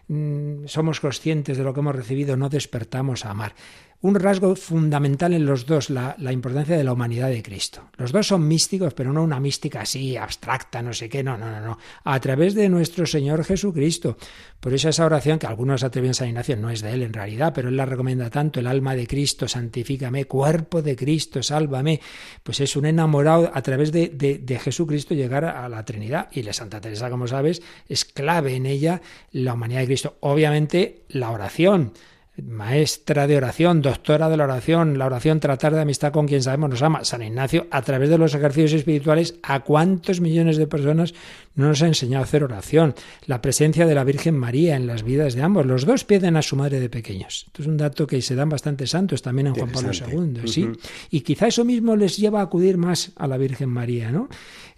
mm, 0.08 0.66
somos 0.66 1.00
conscientes 1.00 1.56
de 1.56 1.64
lo 1.64 1.72
que 1.72 1.80
hemos 1.80 1.96
recibido, 1.96 2.36
no 2.36 2.50
despertamos 2.50 3.24
a 3.24 3.30
amar 3.30 3.54
un 4.00 4.14
rasgo 4.14 4.54
fundamental 4.54 5.34
en 5.34 5.44
los 5.44 5.66
dos, 5.66 5.90
la, 5.90 6.14
importancia 6.30 6.76
de 6.76 6.84
la 6.84 6.92
humanidad 6.92 7.30
de 7.30 7.42
Cristo. 7.42 7.90
Los 7.96 8.12
dos 8.12 8.28
son 8.28 8.46
místicos, 8.46 8.94
pero 8.94 9.12
no 9.12 9.24
una 9.24 9.40
mística 9.40 9.80
así, 9.80 10.16
abstracta, 10.16 10.82
no 10.82 10.92
sé 10.92 11.08
qué, 11.08 11.24
no, 11.24 11.36
no, 11.36 11.50
no, 11.50 11.60
no. 11.60 11.78
A 12.04 12.20
través 12.20 12.54
de 12.54 12.68
nuestro 12.68 13.06
Señor 13.06 13.44
Jesucristo. 13.44 14.16
Por 14.60 14.72
eso 14.72 14.88
esa 14.88 15.04
oración, 15.04 15.40
que 15.40 15.48
algunos 15.48 15.82
atreven 15.82 16.10
a 16.10 16.14
San 16.14 16.28
Ignacio, 16.28 16.56
no 16.56 16.70
es 16.70 16.80
de 16.80 16.92
él 16.92 17.02
en 17.02 17.12
realidad, 17.12 17.52
pero 17.52 17.70
él 17.70 17.76
la 17.76 17.86
recomienda 17.86 18.30
tanto, 18.30 18.60
el 18.60 18.68
alma 18.68 18.94
de 18.94 19.08
Cristo, 19.08 19.48
santifícame, 19.48 20.26
cuerpo 20.26 20.80
de 20.80 20.94
Cristo, 20.94 21.42
sálvame. 21.42 22.00
Pues 22.44 22.60
es 22.60 22.76
un 22.76 22.86
enamorado 22.86 23.50
a 23.52 23.62
través 23.62 23.90
de, 23.90 24.10
de, 24.10 24.38
de 24.38 24.58
Jesucristo 24.60 25.14
llegar 25.14 25.44
a 25.44 25.68
la 25.68 25.84
Trinidad. 25.84 26.28
Y 26.30 26.44
la 26.44 26.52
Santa 26.52 26.80
Teresa, 26.80 27.10
como 27.10 27.26
sabes, 27.26 27.62
es 27.88 28.04
clave 28.04 28.54
en 28.54 28.66
ella 28.66 29.02
la 29.32 29.54
humanidad 29.54 29.80
de 29.80 29.86
Cristo. 29.86 30.18
Obviamente, 30.20 31.02
la 31.08 31.30
oración 31.30 31.94
maestra 32.42 33.26
de 33.26 33.36
oración, 33.36 33.82
doctora 33.82 34.28
de 34.28 34.36
la 34.36 34.44
oración, 34.44 34.98
la 34.98 35.06
oración 35.06 35.40
tratar 35.40 35.74
de 35.74 35.80
amistad 35.80 36.12
con 36.12 36.26
quien 36.26 36.42
sabemos 36.42 36.70
nos 36.70 36.82
ama, 36.82 37.04
San 37.04 37.22
Ignacio, 37.22 37.66
a 37.70 37.82
través 37.82 38.10
de 38.10 38.18
los 38.18 38.34
ejercicios 38.34 38.72
espirituales, 38.72 39.36
¿a 39.42 39.60
cuántos 39.60 40.20
millones 40.20 40.56
de 40.56 40.66
personas 40.66 41.14
no 41.58 41.68
nos 41.68 41.82
ha 41.82 41.86
enseñado 41.86 42.22
a 42.22 42.24
hacer 42.24 42.44
oración? 42.44 42.94
La 43.26 43.42
presencia 43.42 43.86
de 43.86 43.94
la 43.94 44.04
Virgen 44.04 44.36
María 44.36 44.76
en 44.76 44.86
las 44.86 45.02
vidas 45.02 45.34
de 45.34 45.42
ambos, 45.42 45.66
los 45.66 45.84
dos 45.84 46.04
pierden 46.04 46.36
a 46.36 46.42
su 46.42 46.56
madre 46.56 46.80
de 46.80 46.88
pequeños. 46.88 47.44
Esto 47.46 47.62
es 47.62 47.68
un 47.68 47.76
dato 47.76 48.06
que 48.06 48.22
se 48.22 48.34
dan 48.34 48.48
bastante 48.48 48.86
santos 48.86 49.22
también 49.22 49.48
en 49.48 49.54
Juan 49.54 49.70
Pablo 49.70 49.90
II, 49.92 50.48
¿sí? 50.48 50.68
Y 51.10 51.20
quizá 51.20 51.48
eso 51.48 51.64
mismo 51.64 51.96
les 51.96 52.16
lleva 52.16 52.40
a 52.40 52.44
acudir 52.44 52.78
más 52.78 53.12
a 53.16 53.26
la 53.26 53.36
Virgen 53.36 53.68
María, 53.68 54.10
¿no? 54.10 54.28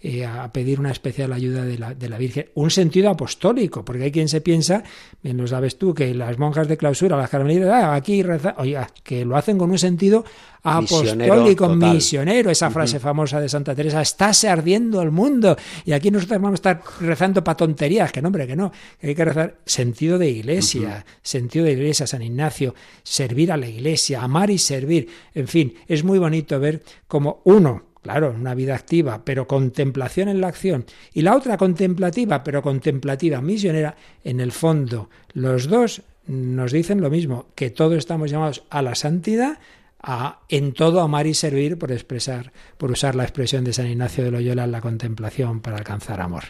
Eh, 0.03 0.25
a 0.25 0.51
pedir 0.51 0.79
una 0.79 0.89
especial 0.89 1.31
ayuda 1.31 1.63
de 1.63 1.77
la, 1.77 1.93
de 1.93 2.09
la 2.09 2.17
Virgen. 2.17 2.47
Un 2.55 2.71
sentido 2.71 3.11
apostólico, 3.11 3.85
porque 3.85 4.05
hay 4.05 4.11
quien 4.11 4.27
se 4.27 4.41
piensa, 4.41 4.83
bien 5.21 5.37
lo 5.37 5.45
sabes 5.45 5.77
tú, 5.77 5.93
que 5.93 6.15
las 6.15 6.39
monjas 6.39 6.67
de 6.67 6.75
clausura, 6.75 7.15
las 7.15 7.29
carmelitas, 7.29 7.69
ah, 7.71 7.93
aquí 7.93 8.23
reza, 8.23 8.55
oiga, 8.57 8.87
que 9.03 9.23
lo 9.25 9.37
hacen 9.37 9.59
con 9.59 9.69
un 9.69 9.77
sentido 9.77 10.25
apostólico, 10.63 11.67
misionero, 11.69 11.93
misionero 11.93 12.51
esa 12.51 12.69
frase 12.69 12.99
famosa 12.99 13.39
de 13.39 13.49
Santa 13.49 13.73
Teresa, 13.75 14.01
estás 14.01 14.43
ardiendo 14.43 15.01
el 15.01 15.11
mundo. 15.11 15.55
Y 15.85 15.93
aquí 15.93 16.11
nosotros 16.11 16.41
vamos 16.41 16.59
a 16.59 16.61
estar 16.61 16.83
rezando 16.99 17.43
para 17.43 17.57
tonterías, 17.57 18.11
que 18.11 18.21
no, 18.21 18.27
hombre, 18.27 18.47
que 18.47 18.55
no. 18.55 18.71
Hay 19.01 19.15
que 19.15 19.25
rezar 19.25 19.57
sentido 19.65 20.17
de 20.17 20.29
iglesia, 20.29 21.05
sentido 21.21 21.65
de 21.65 21.73
iglesia, 21.73 22.07
San 22.07 22.21
Ignacio, 22.21 22.75
servir 23.03 23.51
a 23.51 23.57
la 23.57 23.67
iglesia, 23.67 24.21
amar 24.21 24.49
y 24.49 24.57
servir. 24.57 25.09
En 25.33 25.47
fin, 25.47 25.73
es 25.87 26.03
muy 26.03 26.19
bonito 26.19 26.59
ver 26.59 26.83
como 27.07 27.41
uno, 27.45 27.91
Claro, 28.01 28.33
una 28.35 28.55
vida 28.55 28.73
activa, 28.73 29.21
pero 29.23 29.47
contemplación 29.47 30.27
en 30.27 30.41
la 30.41 30.47
acción. 30.47 30.85
Y 31.13 31.21
la 31.21 31.35
otra 31.35 31.55
contemplativa, 31.57 32.43
pero 32.43 32.63
contemplativa 32.63 33.41
misionera, 33.41 33.95
en 34.23 34.39
el 34.39 34.51
fondo, 34.51 35.11
los 35.33 35.67
dos 35.67 36.01
nos 36.25 36.71
dicen 36.71 36.99
lo 36.99 37.11
mismo, 37.11 37.47
que 37.53 37.69
todos 37.69 37.97
estamos 37.97 38.31
llamados 38.31 38.63
a 38.71 38.81
la 38.81 38.95
santidad, 38.95 39.59
a 40.01 40.39
en 40.49 40.73
todo 40.73 41.01
amar 41.01 41.27
y 41.27 41.33
servir, 41.33 41.77
por 41.77 41.91
expresar, 41.91 42.51
por 42.77 42.91
usar 42.91 43.15
la 43.15 43.23
expresión 43.23 43.63
de 43.63 43.73
San 43.73 43.87
Ignacio 43.87 44.23
de 44.23 44.31
Loyola 44.31 44.63
en 44.63 44.71
la 44.71 44.81
contemplación 44.81 45.61
para 45.61 45.77
alcanzar 45.77 46.21
amor. 46.21 46.43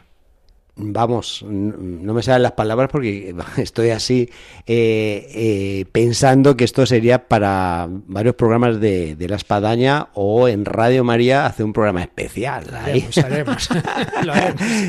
Vamos, 0.84 1.44
no 1.46 2.14
me 2.14 2.24
salen 2.24 2.44
las 2.44 2.54
palabras 2.54 2.90
porque 2.90 3.36
estoy 3.58 3.90
así 3.90 4.30
eh, 4.66 5.28
eh, 5.34 5.86
pensando 5.92 6.56
que 6.56 6.64
esto 6.64 6.86
sería 6.86 7.28
para 7.28 7.88
varios 7.90 8.36
programas 8.36 8.80
de, 8.80 9.18
la 9.20 9.36
espadaña 9.36 10.08
o 10.14 10.48
en 10.48 10.64
Radio 10.64 11.04
María 11.04 11.46
hacer 11.46 11.66
un 11.66 11.74
programa 11.74 12.02
especial 12.02 12.64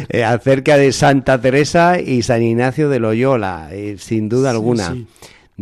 eh, 0.09 0.25
acerca 0.25 0.77
de 0.77 0.93
Santa 0.93 1.41
Teresa 1.41 2.01
y 2.01 2.23
San 2.23 2.43
Ignacio 2.43 2.89
de 2.89 3.01
Loyola, 3.01 3.71
sin 3.99 4.29
duda 4.29 4.51
alguna. 4.51 4.95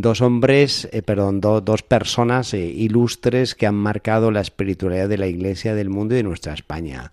Dos 0.00 0.22
hombres, 0.22 0.88
perdón, 1.04 1.42
dos 1.42 1.82
personas 1.82 2.54
ilustres 2.54 3.54
que 3.54 3.66
han 3.66 3.74
marcado 3.74 4.30
la 4.30 4.40
espiritualidad 4.40 5.10
de 5.10 5.18
la 5.18 5.26
Iglesia, 5.26 5.74
del 5.74 5.90
mundo 5.90 6.14
y 6.14 6.16
de 6.16 6.22
nuestra 6.22 6.54
España. 6.54 7.12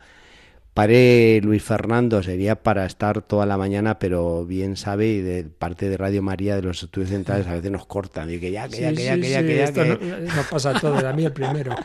Pare 0.77 1.41
Luis 1.41 1.63
Fernando 1.63 2.21
sería 2.21 2.53
para 2.53 2.85
estar 2.85 3.23
toda 3.23 3.47
la 3.47 3.57
mañana, 3.57 3.97
pero 3.97 4.45
bien 4.45 4.77
sabe, 4.77 5.07
y 5.07 5.21
de 5.21 5.43
parte 5.45 5.89
de 5.89 5.97
Radio 5.97 6.21
María 6.21 6.55
de 6.55 6.61
los 6.61 6.83
estudios 6.83 7.09
centrales 7.09 7.47
a 7.47 7.55
veces 7.55 7.71
nos 7.71 7.87
cortan. 7.87 8.31
Y 8.31 8.39
que 8.39 8.51
ya, 8.51 8.69
que 8.69 8.81
ya, 8.81 8.93
que 8.93 9.03
ya, 9.03 9.15
que 9.15 9.27
ya, 9.27 9.41
que 9.41 9.57
ya. 9.57 9.73
Que... 9.73 9.97
No, 9.99 10.35
nos 10.35 10.45
pasa 10.45 10.79
todo, 10.79 10.95
a 10.95 11.13
mí 11.13 11.25
el 11.25 11.33
primero. 11.33 11.75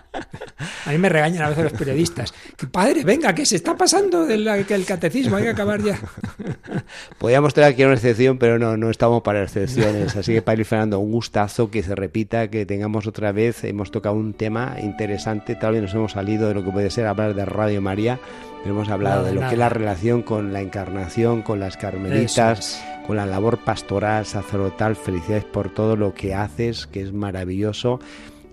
A 0.85 0.91
mí 0.91 0.99
me 0.99 1.09
regañan 1.09 1.45
a 1.45 1.49
veces 1.49 1.65
los 1.65 1.73
periodistas. 1.73 2.35
Que 2.55 2.67
padre, 2.67 3.03
venga, 3.03 3.35
que 3.35 3.47
se 3.47 3.57
está 3.57 3.75
pasando 3.79 4.29
el, 4.29 4.47
el 4.47 4.85
catecismo, 4.85 5.37
hay 5.37 5.45
que 5.45 5.49
acabar 5.49 5.83
ya. 5.83 5.99
Podríamos 7.19 7.55
tener 7.55 7.71
aquí 7.71 7.85
una 7.85 7.95
excepción, 7.95 8.37
pero 8.37 8.59
no, 8.59 8.77
no 8.77 8.91
estamos 8.91 9.23
para 9.23 9.43
excepciones. 9.43 10.15
Así 10.17 10.35
que, 10.35 10.43
Padre 10.43 10.59
Luis 10.59 10.69
Fernando, 10.69 11.01
un 11.01 11.13
gustazo 11.13 11.71
que 11.71 11.83
se 11.83 11.95
repita, 11.95 12.49
que 12.49 12.67
tengamos 12.67 13.07
otra 13.07 13.33
vez. 13.33 13.65
Hemos 13.65 13.91
tocado 13.91 14.17
un 14.17 14.35
tema 14.35 14.77
interesante, 14.83 15.55
tal 15.55 15.73
vez 15.73 15.81
nos 15.81 15.95
hemos 15.95 16.13
salido 16.13 16.49
de 16.49 16.53
lo 16.53 16.63
que 16.63 16.71
puede 16.71 16.91
ser 16.91 17.07
hablar 17.07 17.35
de 17.35 17.47
Radio 17.47 17.81
María 17.81 18.21
Hemos 18.65 18.89
hablado 18.89 19.25
de, 19.25 19.35
lo 19.35 19.41
que 19.41 19.55
es 19.55 19.59
la 19.59 19.69
relación 19.69 20.23
con 20.23 20.53
la 20.53 20.61
encarnación, 20.61 21.43
con 21.43 21.59
las 21.59 21.77
carmelitas, 21.77 22.83
con 23.07 23.17
la 23.17 23.27
labor 23.27 23.59
pastoral, 23.59 24.25
sacerdotal. 24.25 24.97
Felicidades 24.97 25.45
por 25.45 25.71
todo 25.71 25.97
lo 25.97 26.15
que 26.15 26.35
haces, 26.35 26.87
que 26.87 27.01
es 27.03 27.13
maravilloso 27.13 27.99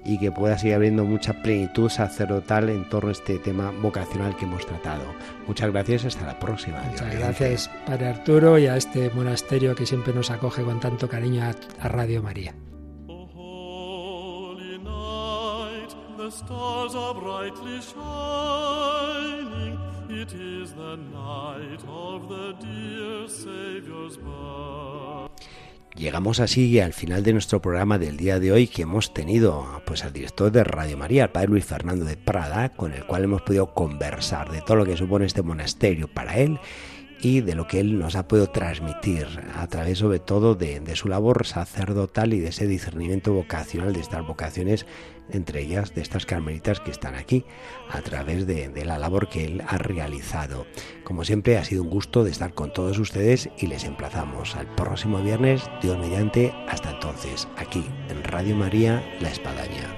y 0.06 0.17
que 0.17 0.32
pueda 0.32 0.58
seguir 0.58 0.76
habiendo 0.76 1.04
mucha 1.06 1.41
plenitud 1.41 1.89
sacerdotal 1.89 2.69
en 2.69 2.88
torno 2.89 3.10
a 3.10 3.12
este 3.12 3.38
tema 3.38 3.72
vocacional 3.82 4.36
que 4.36 4.45
hemos 4.45 4.65
tratado. 4.65 5.04
Muchas 5.48 5.72
gracias, 5.72 6.06
hasta 6.06 6.26
la 6.26 6.39
próxima. 6.39 6.82
Muchas 6.89 7.15
gracias, 7.15 7.69
Padre 7.86 8.08
Arturo, 8.08 8.58
y 8.58 8.67
a 8.67 8.78
este 8.78 9.10
monasterio 9.12 9.76
que 9.76 9.86
siempre 9.86 10.13
nos 10.13 10.32
acoge 10.32 10.63
con 10.63 10.80
tanto 10.80 11.08
cariño 11.08 11.43
a, 11.43 11.88
Radio 11.88 12.24
María. 12.24 12.56
Llegamos 25.96 26.39
así 26.39 26.80
al 26.80 26.94
final 26.94 27.24
de 27.24 27.34
nuestro 27.34 27.62
programa 27.62 27.98
del 27.98 28.15
día 28.15 28.39
de 28.39 28.52
hoy 28.52 28.68
que 28.68 28.84
hemos 28.84 29.13
tenido 29.13 29.82
pues 29.86 30.06
al 30.06 30.13
director 30.13 30.52
de 30.52 30.63
Radio 30.63 30.98
María, 30.98 31.24
el 31.24 31.30
padre 31.30 31.50
Luis 31.50 31.65
Fernando 31.65 32.06
de 32.06 32.15
Prada, 32.15 32.70
con 32.70 32.94
el 32.94 33.06
cual 33.06 33.26
hemos 33.26 33.42
podido 33.42 33.74
conversar 33.74 34.52
de 34.52 34.62
todo 34.62 34.78
lo 34.78 34.86
que 34.86 34.96
supone 34.96 35.26
este 35.26 35.42
monasterio 35.42 36.08
para 36.08 36.38
él 36.38 36.60
y 37.22 37.42
de 37.42 37.56
lo 37.56 37.68
que 37.68 37.80
él 37.80 38.00
nos 38.00 38.15
ha 38.15 38.28
podido 38.28 38.48
transmitir 38.48 39.28
a 39.56 39.68
través 39.68 39.98
sobre 39.98 40.20
todo 40.20 40.56
de, 40.56 40.80
de, 40.80 40.96
su 40.96 41.10
labor 41.10 41.46
sacerdotal 41.46 42.34
y 42.34 42.39
de 42.39 42.50
ese 42.50 42.65
discernimiento 42.65 43.34
vocacional 43.34 43.92
de 43.92 44.00
estas 44.00 44.26
vocaciones, 44.26 44.86
entre 45.32 45.62
ellas 45.62 45.94
de 45.94 46.02
estas 46.02 46.26
carmelitas 46.26 46.80
que 46.80 46.92
están 46.92 47.15
aquí, 47.15 47.46
a 47.89 48.02
través 48.02 48.48
de, 48.48 48.70
la 48.86 48.98
labor 48.98 49.30
que 49.30 49.46
él 49.46 49.63
ha 49.68 49.78
realizado. 49.78 50.65
Como 51.04 51.24
siempre 51.26 51.58
ha 51.58 51.65
sido 51.65 51.84
un 51.84 51.89
gusto 51.89 52.24
de 52.24 52.32
estar 52.32 52.54
con 52.54 52.74
todos 52.74 52.98
ustedes 53.00 53.50
y 53.58 53.68
les 53.68 53.84
emplazamos 53.84 54.56
al 54.56 54.68
próximo 54.76 55.22
viernes, 55.22 55.63
Dios 55.82 55.98
mediante, 55.98 56.54
hasta 56.68 56.92
entonces, 56.92 57.48
aquí 57.58 57.86
en 58.10 58.24
Radio 58.24 58.56
María, 58.56 59.04
La 59.20 59.30
Espadaña. 59.30 59.96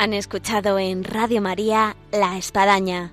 Han 0.00 0.14
escuchado 0.14 0.78
en 0.78 1.04
Radio 1.04 1.42
María 1.42 1.94
La 2.10 2.38
Espadaña, 2.38 3.12